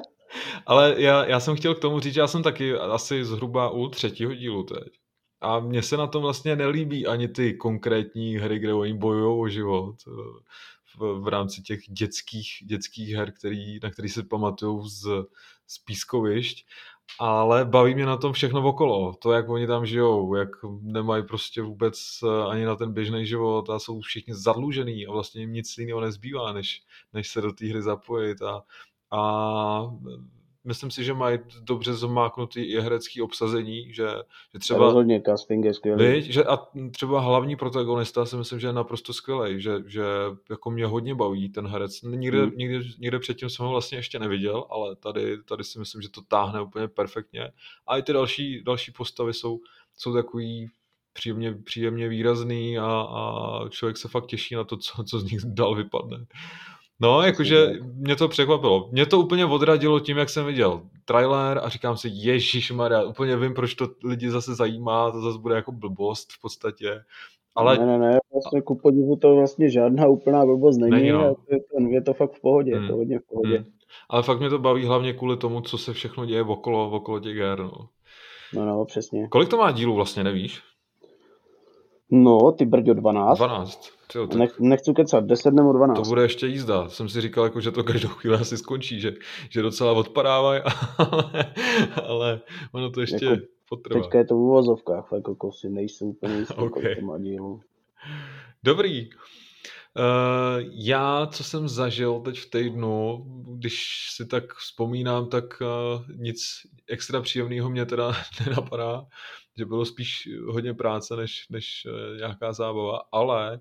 [0.65, 3.87] ale já, já jsem chtěl k tomu říct, že já jsem taky asi zhruba u
[3.87, 4.93] třetího dílu teď.
[5.41, 9.47] A mně se na tom vlastně nelíbí ani ty konkrétní hry, kde oni bojují o
[9.47, 9.95] život
[10.95, 15.03] v, v rámci těch dětských, dětských her, který, na který si pamatuju z,
[15.67, 16.65] z pískovišť,
[17.19, 19.13] ale baví mě na tom všechno okolo.
[19.13, 20.49] To, jak oni tam žijou, jak
[20.81, 25.41] nemají prostě vůbec eh, ani na ten běžný život a jsou všichni zadlužený a vlastně
[25.41, 26.81] jim nic jiného nezbývá, než,
[27.13, 28.63] než se do té hry zapojit a,
[29.11, 29.81] a
[30.69, 34.07] myslím si, že mají dobře zomáknutý i herecký obsazení, že,
[34.53, 34.79] že třeba...
[34.79, 36.05] Rozhodně casting je skvělý.
[36.05, 36.57] Viď, že a
[36.91, 40.03] třeba hlavní protagonista si myslím, že je naprosto skvělý, že, že
[40.49, 42.01] jako mě hodně baví ten herec.
[42.01, 42.51] Nikde, hmm.
[42.55, 46.21] nikde, nikde předtím jsem ho vlastně ještě neviděl, ale tady, tady si myslím, že to
[46.21, 47.51] táhne úplně perfektně.
[47.87, 49.59] A i ty další, další postavy jsou,
[49.97, 50.69] jsou takový
[51.13, 55.39] příjemně, příjemně výrazný a, a člověk se fakt těší na to, co, co z nich
[55.45, 56.25] dál vypadne.
[57.01, 58.89] No, jakože mě to překvapilo.
[58.91, 63.37] Mě to úplně odradilo tím, jak jsem viděl trailer a říkám si, Ježíš Maria, úplně
[63.37, 67.01] vím, proč to lidi zase zajímá, to zase bude jako blbost v podstatě.
[67.55, 67.77] Ale...
[67.77, 71.35] Ne, ne, ne, vlastně ku podivu to vlastně žádná úplná blbost není, není no.
[71.51, 72.83] je, to, je to fakt v pohodě, hmm.
[72.83, 73.57] je to hodně v pohodě.
[73.57, 73.65] Hmm.
[74.09, 77.37] Ale fakt mě to baví hlavně kvůli tomu, co se všechno děje okolo, okolo těch
[77.37, 77.89] her, no.
[78.53, 79.27] No, no, přesně.
[79.27, 80.61] Kolik to má dílů vlastně, nevíš?
[82.11, 83.37] No, ty brďo 12.
[83.37, 83.89] 12.
[84.11, 84.39] Tyjo, tak...
[84.39, 85.99] Nech, nechci kecat, 10 nebo 12.
[85.99, 86.89] To bude ještě jízda.
[86.89, 89.13] Jsem si říkal, jako, že to každou chvíli asi skončí, že,
[89.49, 90.61] že docela odpadávají,
[90.97, 91.53] ale,
[92.03, 92.41] ale
[92.71, 94.01] ono to ještě jako, potrvá.
[94.01, 96.95] Teďka je to v uvozovkách, jako kosy, nejsou úplně jistý, okay.
[96.95, 97.61] to má dílu.
[98.63, 99.09] Dobrý.
[99.97, 103.25] Uh, já, co jsem zažil teď v týdnu,
[103.57, 106.41] když si tak vzpomínám, tak uh, nic
[106.87, 108.13] extra příjemného mě teda
[108.45, 109.05] nenapadá,
[109.59, 113.59] že bylo spíš hodně práce než, než uh, nějaká zábava, ale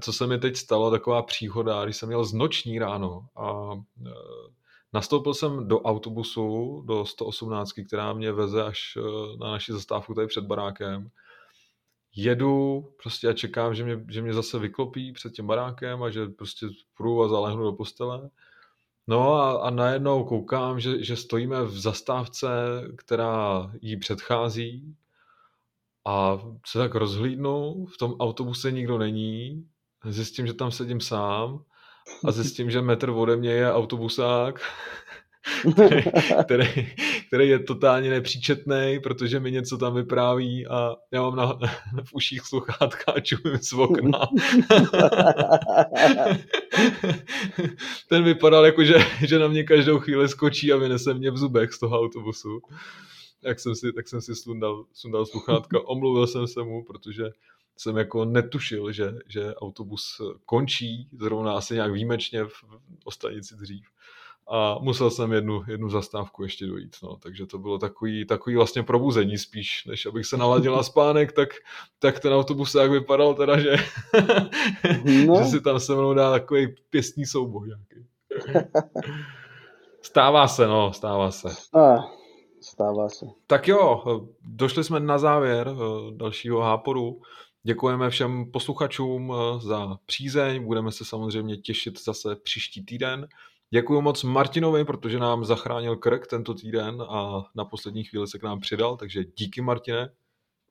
[0.00, 3.72] co se mi teď stalo, taková příhoda, když jsem měl z noční ráno a
[4.92, 8.98] nastoupil jsem do autobusu, do 118, která mě veze až
[9.40, 11.10] na naši zastávku tady před barákem.
[12.16, 16.26] Jedu prostě a čekám, že mě, že mě zase vyklopí před tím barákem a že
[16.26, 16.66] prostě
[16.96, 18.30] půjdu a zalehnu do postele.
[19.06, 22.48] No a, a najednou koukám, že, že stojíme v zastávce,
[22.96, 24.96] která jí předchází
[26.06, 29.64] a se tak rozhlídnu, v tom autobuse nikdo není
[30.04, 31.64] zjistím, že tam sedím sám
[32.24, 34.60] a zjistím, že metr ode mě je autobusák,
[35.74, 36.02] který,
[36.44, 36.88] který,
[37.26, 41.58] který je totálně nepříčetný, protože mi něco tam vypráví a já mám na,
[42.04, 44.20] v uších sluchátka a čumím z okna.
[48.08, 48.94] Ten vypadal jako, že,
[49.26, 52.60] že na mě každou chvíli skočí a vynese mě v zubech z toho autobusu.
[53.42, 57.24] Tak jsem si, tak jsem si sundal, sundal sluchátka, omluvil jsem se mu, protože
[57.76, 62.64] jsem jako netušil, že, že autobus končí zrovna asi nějak výjimečně v,
[63.10, 63.86] stanici dřív
[64.48, 68.82] a musel jsem jednu, jednu zastávku ještě dojít, no, takže to bylo takový, takový vlastně
[68.82, 71.48] probuzení spíš, než abych se naladil na spánek, tak,
[71.98, 73.76] tak ten autobus tak vypadal teda, že,
[75.26, 75.38] no.
[75.44, 78.08] že si tam se mnou dá takový pěstní souboj nějaký.
[80.02, 81.48] Stává se, no, stává se.
[81.78, 81.96] A,
[82.66, 83.26] stává se.
[83.46, 84.02] Tak jo,
[84.42, 87.20] došli jsme na závěr eh, dalšího háporu.
[87.62, 93.28] Děkujeme všem posluchačům eh, za přízeň, budeme se samozřejmě těšit zase příští týden.
[93.70, 98.42] Děkuji moc Martinovi, protože nám zachránil krk tento týden a na poslední chvíli se k
[98.42, 100.10] nám přidal, takže díky Martine.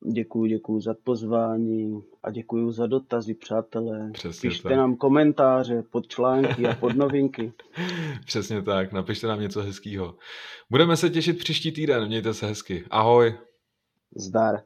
[0.04, 4.12] Děkuji, děkuji za pozvání a děkuji za dotazy, přátelé.
[4.14, 4.78] Přesně Pište tak.
[4.78, 7.54] nám komentáře pod články a pod novinky.
[8.26, 10.16] Přesně tak, napište nám něco hezkého.
[10.70, 12.84] Budeme se těšit příští týden, mějte se hezky.
[12.90, 13.38] Ahoj.
[14.16, 14.62] Zdar.